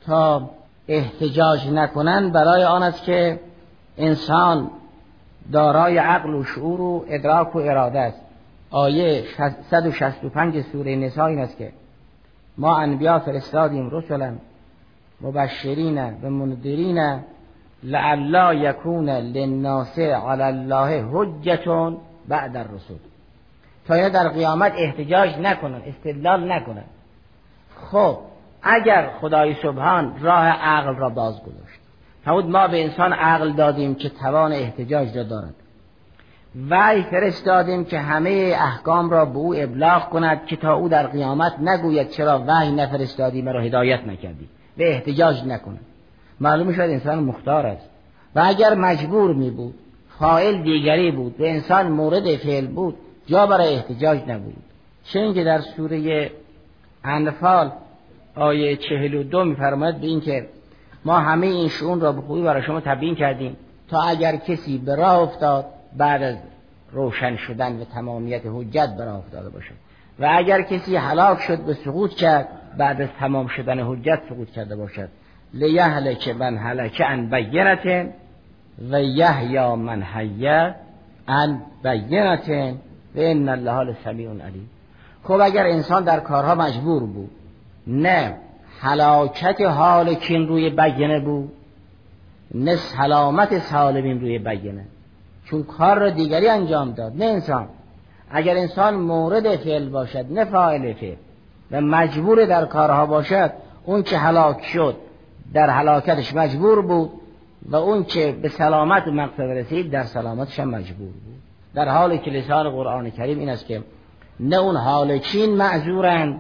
تا 0.06 0.50
احتجاج 0.88 1.68
نکنن 1.70 2.30
برای 2.30 2.64
آن 2.64 2.84
است 2.84 3.04
که 3.04 3.40
انسان 3.98 4.72
دارای 5.52 5.98
عقل 5.98 6.34
و 6.34 6.44
شعور 6.44 6.82
و 6.82 7.06
ادراک 7.08 7.56
و 7.56 7.60
اراده 7.60 8.00
است. 8.00 8.27
آیه 8.72 9.24
165 9.70 10.62
سوره 10.62 10.96
نساء 10.96 11.26
این 11.26 11.40
است 11.40 11.58
که 11.58 11.72
ما 12.58 12.78
انبیا 12.78 13.20
فرستادیم 13.20 13.90
رسلا 13.90 14.36
مبشرین 15.22 15.98
و 16.24 16.30
منذرین 16.30 17.20
لعلا 17.84 18.54
یکون 18.54 19.10
للناس 19.10 20.00
علی 20.00 20.44
الله 20.44 21.06
حجتون 21.12 21.98
بعد 22.28 22.58
الرسول. 22.58 22.98
تا 23.88 23.94
اینا 23.94 24.10
در 24.10 24.30
قیامت 24.30 24.74
احتجاج 24.78 25.38
نکنن 25.40 25.82
استدلال 25.86 26.52
نکنن. 26.52 26.84
خب 27.92 28.18
اگر 28.64 29.10
خدای 29.22 29.54
سبحان 29.54 30.20
راه 30.22 30.46
عقل 30.48 30.96
را 30.96 31.10
باز 31.10 31.42
گذاشت 31.42 31.80
فرمود 32.26 32.46
ما 32.46 32.68
به 32.68 32.84
انسان 32.84 33.14
عقل 33.14 33.54
دادیم 33.54 33.96
که 33.96 34.10
توان 34.10 34.52
احتجاج 34.52 35.18
را 35.18 35.24
دارد. 35.24 35.56
وحی 36.70 37.04
فرستادیم 37.04 37.86
که 37.86 38.00
همه 38.00 38.56
احکام 38.60 39.10
را 39.10 39.26
به 39.26 39.38
او 39.38 39.56
ابلاغ 39.56 40.10
کند 40.10 40.46
که 40.46 40.56
تا 40.56 40.74
او 40.74 40.90
در 40.90 41.08
قیامت 41.08 41.60
نگوید 41.60 42.10
چرا 42.10 42.44
وحی 42.48 42.72
نفرستادی 42.72 43.42
مرا 43.42 43.62
هدایت 43.62 44.04
نکردی. 44.08 44.50
به 44.78 44.92
احتجاج 44.92 45.44
نکند 45.44 45.80
معلوم 46.40 46.74
شد 46.74 46.82
انسان 46.82 47.20
مختار 47.20 47.66
است. 47.66 47.90
و 48.36 48.44
اگر 48.46 48.74
مجبور 48.76 49.34
می 49.34 49.50
بود 49.50 49.76
فائل 50.20 50.64
دیگری 50.64 51.12
بود 51.12 51.42
و 51.42 51.44
انسان 51.44 51.88
مورد 51.88 52.36
فعل 52.36 52.68
بود 52.68 52.96
جا 53.28 53.48
برای 53.48 53.76
احتجاج 53.76 54.20
نبود. 54.28 54.64
چون 55.04 55.34
که 55.34 55.44
در 55.44 55.62
سوره 55.62 56.32
انفال 57.04 57.72
آیه 58.36 58.76
چهل 58.76 59.14
و 59.14 59.24
دو 59.24 59.44
میفرماید 59.44 60.02
به 60.02 60.08
این 60.08 60.22
که 60.22 60.48
ما 61.06 61.20
همه 61.20 61.48
این 61.48 61.68
شون 61.68 62.00
را 62.00 62.12
به 62.12 62.22
خوبی 62.22 62.42
برای 62.42 62.64
شما 62.64 62.80
تبیین 62.80 63.16
کردیم 63.16 63.58
تا 63.90 64.02
اگر 64.02 64.36
کسی 64.36 64.78
به 64.78 64.96
راه 64.96 65.20
افتاد 65.20 65.66
بعد 65.98 66.24
از 66.24 66.36
روشن 66.92 67.36
شدن 67.36 67.82
و 67.82 67.84
تمامیت 67.84 68.42
حجت 68.46 68.90
راه 69.00 69.16
افتاده 69.18 69.50
باشد 69.50 69.76
و 70.20 70.30
اگر 70.38 70.62
کسی 70.62 70.96
هلاک 70.96 71.42
شد 71.42 71.60
به 71.66 71.74
سقوط 71.74 72.14
کرد 72.14 72.48
بعد 72.78 73.02
از 73.02 73.10
تمام 73.20 73.48
شدن 73.48 73.80
حجت 73.80 74.20
سقوط 74.30 74.52
کرده 74.52 74.76
باشد. 74.76 75.10
لیهلک 75.54 76.28
من 76.28 76.58
هلک 76.58 77.02
ان 77.06 77.30
بینت 77.30 78.14
و 78.92 79.02
یحیا 79.02 79.76
من 79.76 80.04
حیا 80.04 80.76
ان 81.28 81.62
بینت 81.84 82.50
و 83.16 83.20
ان 83.20 83.50
الله 83.50 83.96
سمیع 84.04 84.30
علیم. 84.30 84.70
خب 85.24 85.40
اگر 85.42 85.66
انسان 85.66 86.04
در 86.04 86.20
کارها 86.20 86.56
مجبور 86.56 87.04
بود 87.04 87.32
نه 87.88 88.38
حلاکت 88.80 89.62
حالکین 89.62 90.48
روی 90.48 90.70
بینه 90.70 91.20
بود 91.20 91.52
نه 92.54 92.76
سلامت 92.76 93.60
سالمین 93.60 94.22
روی 94.22 94.40
بینه. 94.40 94.86
چون 95.50 95.64
کار 95.64 96.00
را 96.00 96.10
دیگری 96.10 96.50
انجام 96.50 96.92
داد. 96.92 97.14
نه 97.16 97.26
انسان. 97.26 97.68
اگر 98.32 98.58
انسان 98.58 98.96
مورد 98.96 99.56
فعل 99.56 99.90
باشد 99.90 100.26
نه 100.30 100.46
فاعل 100.46 100.94
فعل. 100.94 101.16
و 101.72 101.82
مجبور 101.82 102.46
در 102.46 102.66
کارها 102.66 103.06
باشد 103.06 103.52
اون 103.86 104.04
که 104.04 104.18
هلاک 104.18 104.66
شد 104.66 104.96
در 105.54 105.70
هلاکتش 105.70 106.36
مجبور 106.36 106.82
بود 106.82 107.10
و 107.66 107.76
اون 107.76 108.04
که 108.04 108.32
به 108.42 108.50
سلامت 108.50 109.08
مقصد 109.08 109.42
رسید 109.42 109.92
در 109.92 110.04
سلامتش 110.04 110.60
هم 110.60 110.70
مجبور 110.70 111.08
بود. 111.08 111.38
در 111.74 111.90
حالی 111.90 112.18
که 112.18 112.32
لسان 112.32 112.70
قرآن 112.70 113.10
کریم 113.10 113.40
این 113.40 113.50
است 113.50 113.66
که 113.66 113.84
نه 114.40 114.56
اون 114.56 114.78
حالکین 114.78 115.56
معذورن 115.56 116.40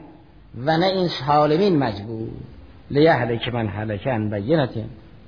و 0.66 0.78
نه 0.78 0.86
این 0.86 1.10
حالمین 1.26 1.80
مجبور. 1.80 2.28
لیهلک 2.92 3.48
من 3.54 3.68
هلک 3.68 4.08
عن 4.08 4.30
بینت 4.30 4.70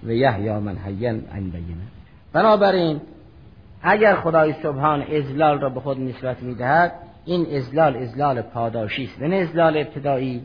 و 0.04 0.12
یحیا 0.12 0.60
من 0.60 0.78
حیا 0.78 1.10
عن 1.10 1.50
بینه 1.50 1.88
بنابراین 2.34 3.02
اگر 3.82 4.16
خدای 4.16 4.54
سبحان 4.54 5.02
ازلال 5.02 5.60
را 5.60 5.70
به 5.70 5.80
خود 5.80 6.00
نسبت 6.00 6.44
می‌دهد 6.44 6.94
این 7.26 7.56
ازلال 7.56 7.96
ازلال 7.96 8.42
پاداشی 8.42 9.04
است 9.04 9.22
نه 9.22 9.36
ازلال 9.36 9.78
ابتدایی. 9.78 10.42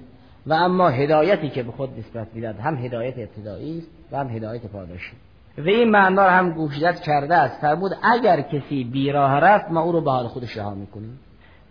و 0.46 0.52
اما 0.52 0.88
هدایتی 0.88 1.48
که 1.48 1.62
به 1.62 1.72
خود 1.72 1.98
نسبت 1.98 2.26
می‌دهد 2.34 2.60
هم 2.60 2.76
هدایت 2.76 3.18
ابتدایی 3.18 3.78
است 3.78 3.88
و 4.12 4.16
هم 4.16 4.28
هدایت 4.28 4.66
پاداشی. 4.66 5.12
و 5.58 5.68
این 5.68 5.90
معنا 5.90 6.22
هم 6.22 6.50
گوشیدت 6.50 7.00
کرده 7.00 7.34
است. 7.34 7.60
فرمود 7.60 7.92
اگر 8.02 8.40
کسی 8.40 8.84
بیراه 8.84 9.40
رفت 9.40 9.70
ما 9.70 9.80
او 9.80 9.92
رو 9.92 10.00
به 10.00 10.10
حال 10.10 10.26
خودش 10.26 10.56
رها 10.56 10.74
می‌کنیم. 10.74 11.20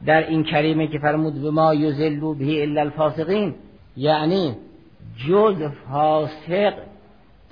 در 0.05 0.27
این 0.27 0.43
کریمه 0.43 0.87
که 0.87 0.99
فرمود 0.99 1.41
به 1.41 1.51
ما 1.51 1.73
یزلو 1.73 2.33
به 2.33 2.61
الا 2.61 2.81
الفاسقین 2.81 3.55
یعنی 3.97 4.57
جز 5.27 5.63
فاسق 5.89 6.73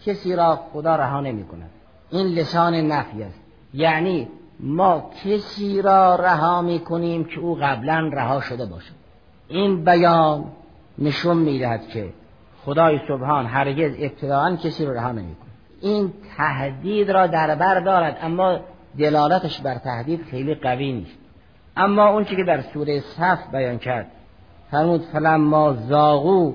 کسی 0.05 0.35
را 0.35 0.55
خدا 0.55 0.95
رها 0.95 1.21
نمی 1.21 1.43
کند 1.43 1.69
این 2.11 2.27
لسان 2.27 2.73
نفی 2.75 3.23
است. 3.23 3.40
یعنی 3.73 4.27
ما 4.59 5.09
کسی 5.25 5.81
را 5.81 6.15
رها 6.15 6.61
می 6.61 6.79
کنیم 6.79 7.23
که 7.23 7.39
او 7.39 7.55
قبلا 7.55 8.09
رها 8.13 8.41
شده 8.41 8.65
باشد. 8.65 8.93
این 9.47 9.83
بیان 9.83 10.43
نشون 10.97 11.37
می‌دهد 11.37 11.87
که 11.87 12.09
خدای 12.65 12.99
سبحان 13.07 13.45
هرگز 13.45 13.95
ابتداعا 13.99 14.55
کسی 14.55 14.85
را 14.85 14.93
رها 14.93 15.11
نمی 15.11 15.35
این 15.81 16.13
تهدید 16.37 17.11
را 17.11 17.27
در 17.27 17.55
بر 17.55 17.79
دارد 17.79 18.17
اما 18.21 18.59
دلالتش 18.99 19.61
بر 19.61 19.75
تهدید 19.75 20.23
خیلی 20.23 20.55
قوی 20.55 20.93
نیست. 20.93 21.17
اما 21.77 22.07
اون 22.07 22.23
که 22.23 22.43
در 22.47 22.61
سوره 22.61 22.99
صف 22.99 23.51
بیان 23.51 23.77
کرد 23.77 24.11
فرمود 24.71 25.01
فلما 25.01 25.73
زاغو 25.73 26.53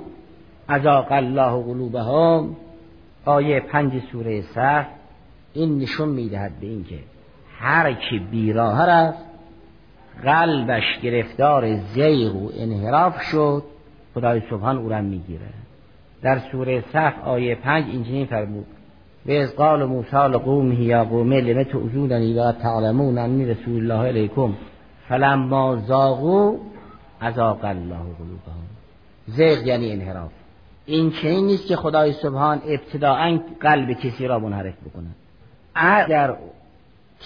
ازاق 0.69 1.13
الله 1.13 1.63
قلوبهم. 1.63 2.57
آیه 3.25 3.61
پنج 3.61 4.03
سوره 4.13 4.43
صف 4.43 4.87
این 5.57 5.79
نشون 5.79 6.09
می‌دهد 6.09 6.61
به 6.61 6.67
اینکه 6.67 6.99
هر 7.59 7.93
کی 7.93 8.19
بیراه 8.19 8.87
رفت 8.87 9.19
قلبش 10.25 11.01
گرفتار 11.03 11.77
زیغ 11.77 12.37
و 12.37 12.51
انحراف 12.59 13.23
شد 13.23 13.63
خدای 14.15 14.43
سبحان 14.51 14.79
او 14.79 14.89
را 14.89 15.01
می‌گیره. 15.01 15.49
در 16.23 16.39
سوره 16.39 16.85
صف 16.93 17.15
آیه 17.25 17.55
پنج 17.55 17.85
اینجوری 17.89 18.27
فرمود 18.27 18.67
و 19.27 19.31
از 19.31 19.57
قال 19.57 19.85
موسی 19.85 20.17
لقومه 20.17 20.81
یا 20.81 21.05
قوم 21.05 21.33
لم 21.33 21.63
تعذوننی 21.63 22.39
و 22.39 22.53
تعلمون 22.53 23.19
انی 23.19 23.45
رسول 23.45 23.77
الله 23.77 24.09
علیکم 24.09 24.53
فلما 25.09 25.77
زاغو 25.77 26.59
ازاق 27.21 27.65
الله 27.65 27.97
قلوبهم. 27.97 28.67
زیغ 29.27 29.67
یعنی 29.67 29.93
انحراف. 29.93 30.33
این 30.87 31.11
چنین 31.11 31.47
نیست 31.47 31.67
که 31.67 31.77
خدای 31.77 32.13
سبحان 32.13 32.63
ابتداعا 32.67 33.41
قلب 33.61 33.93
کسی 33.93 34.27
را 34.27 34.39
منحرف 34.39 34.75
بکنه 34.87 35.07
اگر 35.77 36.37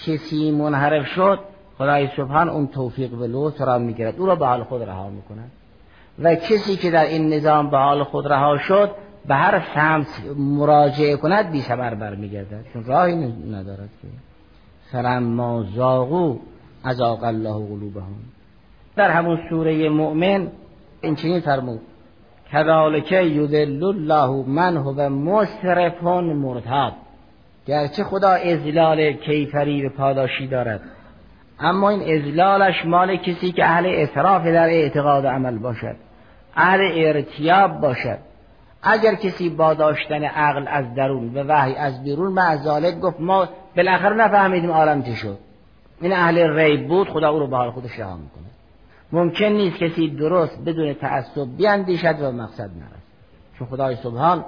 کسی 0.05 0.51
منحرف 0.51 1.05
شد 1.05 1.39
خدای 1.77 2.09
سبحان 2.17 2.49
اون 2.49 2.67
توفیق 2.67 3.13
و 3.13 3.25
لطف 3.29 3.61
را 3.61 3.77
می‌گیرد. 3.77 4.19
او 4.19 4.25
را 4.25 4.35
به 4.35 4.45
حال 4.45 4.63
خود 4.63 4.83
رها 4.83 5.09
می‌کند. 5.09 5.51
و 6.19 6.35
کسی 6.35 6.75
که 6.75 6.91
در 6.91 7.05
این 7.05 7.33
نظام 7.33 7.69
به 7.69 7.77
حال 7.77 8.03
خود 8.03 8.27
رها 8.27 8.57
شد 8.57 8.91
به 9.27 9.35
هر 9.35 9.63
سمت 9.75 10.07
مراجعه 10.37 11.15
کند 11.15 11.51
بی 11.51 11.61
سبر 11.61 11.95
برمیگردد 11.95 12.65
چون 12.73 12.83
راهی 12.83 13.15
ندارد 13.51 13.89
که. 14.01 14.07
فلما 14.91 15.63
زاغو 15.75 16.39
ازاق 16.83 17.23
الله 17.23 17.53
قلوبهم. 17.53 18.15
در 18.95 19.11
همون 19.11 19.39
سوره 19.49 19.89
مؤمن 19.89 20.47
این 21.01 21.15
چنین 21.15 21.39
فرمود. 21.39 21.81
کذالک 22.51 23.11
یذل 23.11 23.83
الله 23.83 24.47
من 24.47 24.77
هو 24.77 25.09
مسرف 25.09 26.03
مرتاب 26.03 26.93
گرچه 27.71 28.03
خدا 28.03 28.29
ازلال 28.29 29.13
کیفری 29.13 29.81
به 29.81 29.89
پاداشی 29.89 30.47
دارد. 30.47 30.81
اما 31.59 31.89
این 31.89 32.01
ازلالش 32.01 32.85
مال 32.85 33.15
کسی 33.15 33.51
که 33.51 33.65
اهل 33.65 33.85
اصراف 33.85 34.45
در 34.45 34.69
اعتقاد 34.69 35.25
عمل 35.25 35.57
باشد 35.57 35.95
اهل 36.55 36.79
ارتیاب 36.95 37.81
باشد. 37.81 38.17
اگر 38.83 39.15
کسی 39.15 39.49
با 39.49 39.73
داشتن 39.73 40.23
عقل 40.23 40.67
از 40.67 40.95
درون 40.95 41.37
و 41.37 41.43
وحی 41.43 41.75
از 41.75 42.03
بیرون 42.03 42.33
معزالت 42.33 42.99
گفت 42.99 43.19
ما 43.19 43.49
بالاخره 43.77 44.15
نفهمیدیم 44.15 44.71
عالم 44.71 45.03
چی 45.03 45.15
شد. 45.15 45.37
این 46.01 46.13
اهل 46.13 46.57
ریب 46.57 46.87
بود 46.87 47.09
خدا 47.09 47.29
او 47.29 47.39
رو 47.39 47.47
به 47.47 47.57
حال 47.57 47.71
خودش 47.71 47.99
رها 47.99 48.17
می‌کنه. 48.17 48.43
ممکن 49.11 49.45
نیست 49.45 49.77
کسی 49.77 50.09
درست 50.09 50.63
بدون 50.65 50.93
تعصب 50.93 51.57
بیاندیشد 51.57 52.21
و 52.21 52.31
مقصد 52.31 52.69
نرسد. 52.69 53.01
چون 53.59 53.67
خدای 53.67 53.95
سبحان 53.95 54.45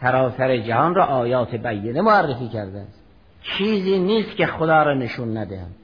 سراسر 0.00 0.56
جهان 0.56 0.94
را 0.94 1.04
آیات 1.04 1.54
بینه 1.54 2.00
معرفی 2.00 2.48
کرده 2.48 2.78
است. 2.78 3.02
چیزی 3.42 3.98
نیست 3.98 4.36
که 4.36 4.46
خدا 4.46 4.82
را 4.82 4.94
نشون 4.94 5.36
ندهند 5.36 5.74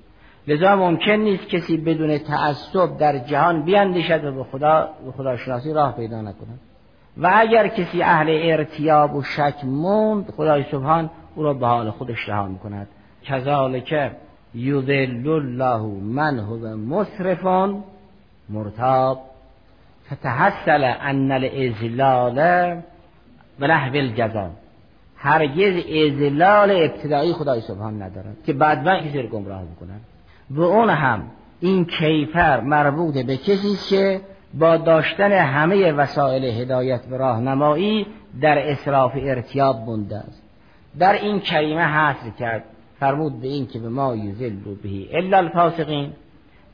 لذا 0.49 0.77
ممکن 0.77 1.13
نیست 1.13 1.49
کسی 1.49 1.77
بدون 1.77 2.19
تعصب 2.19 2.99
در 2.99 3.19
جهان 3.19 3.63
بیاندیشد 3.63 4.25
و 4.25 4.33
به 4.33 4.45
خدا 4.45 4.89
به 5.05 5.13
خدا 5.13 5.37
شناسی 5.37 5.73
راه 5.73 5.97
پیدا 5.97 6.21
نکند. 6.21 6.61
و 7.17 7.31
اگر 7.35 7.69
کسی 7.69 8.03
اهل 8.03 8.41
ارتیاب 8.43 9.15
و 9.15 9.23
شک 9.23 9.65
موند 9.65 10.31
خدای 10.37 10.65
سبحان 10.71 11.11
او 11.35 11.43
را 11.43 11.55
به 11.55 11.67
حال 11.67 11.91
خودش 11.91 12.29
رها 12.29 12.47
می‌کند. 12.47 12.89
کذالک 13.25 14.13
یذل 14.55 15.29
الله 15.29 15.83
من 16.03 16.39
هو 16.39 16.77
مسرفون 16.77 17.85
مرتاب. 18.49 19.21
فتحصل 20.13 20.95
ان 21.01 21.33
الازلال 21.33 22.83
به 23.59 23.67
نحو 23.67 23.97
الجزا 23.97 24.51
هرگز 25.17 25.85
ازلال 25.87 26.71
ابتدایی 26.71 27.33
خدای 27.33 27.61
سبحان 27.61 28.03
ندارد 28.03 28.37
که 28.47 28.53
بعد 28.53 29.07
کسی 29.07 29.23
رو 29.23 29.29
گمراه 29.29 29.63
می‌کنن 29.63 30.01
و 30.51 30.61
اون 30.63 30.91
هم 30.91 31.31
این 31.61 31.85
کیفر 31.85 32.61
مربوط 32.61 33.19
به 33.19 33.37
کسی 33.37 33.77
که 33.91 34.21
با 34.55 34.77
داشتن 34.77 35.33
همه 35.33 35.93
وسایل 35.93 36.45
هدایت 36.45 37.01
و 37.11 37.15
راهنمایی 37.15 38.07
در 38.41 38.59
اصراف 38.59 39.13
ارتیاب 39.17 39.85
بونده 39.85 40.17
است. 40.17 40.43
در 40.99 41.13
این 41.13 41.41
کریمه 41.41 41.83
حصر 41.83 42.31
کرد. 42.39 42.65
فرمود 43.01 43.41
به 43.41 43.49
این 43.49 43.67
که 43.67 43.79
به 43.79 43.89
ما 43.89 44.17
یزل 44.17 44.55
بهی 44.83 45.09
الا 45.13 45.37
الفاسقین. 45.37 46.13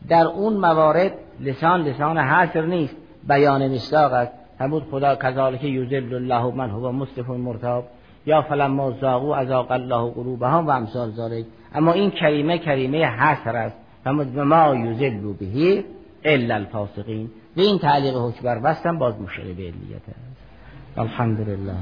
در 0.08 0.24
اون 0.24 0.52
موارد 0.52 1.12
لسان 1.40 1.82
لسان 1.82 2.18
حصر 2.18 2.66
نیست. 2.66 2.96
بیان 3.28 3.68
مصداق 3.68 4.12
است. 4.12 4.32
فرمود 4.58 4.82
خدا 4.90 5.14
کذالک 5.14 5.64
یزل 5.64 6.14
الله 6.14 6.54
من 6.54 6.70
هو 6.70 6.92
مصطفى 6.92 7.32
مرتاب 7.32 7.84
یا 8.26 8.42
فلما 8.42 8.90
زاغو 8.90 9.34
ازاق 9.34 9.72
الله 9.72 10.10
قلوبهم 10.10 10.66
و 10.66 10.70
امثال 10.70 11.10
ذالک 11.10 11.44
اما 11.74 11.92
این 11.92 12.10
کریمه 12.10 12.58
کریمه 12.58 13.04
حصر 13.04 13.56
است. 13.56 13.76
به 14.04 14.44
ما 14.44 14.74
یزل 14.74 15.32
بهی 15.32 15.84
الا 16.24 16.54
الفاسقین. 16.54 17.30
به 17.56 17.62
این 17.62 17.78
تعلیق 17.78 18.16
حکم 18.16 18.42
بر 18.42 18.92
باز 18.92 19.20
مشاره 19.20 19.52
به 19.52 19.62
علیت 19.62 20.08
است. 20.08 20.38
الحمدلله 20.96 21.74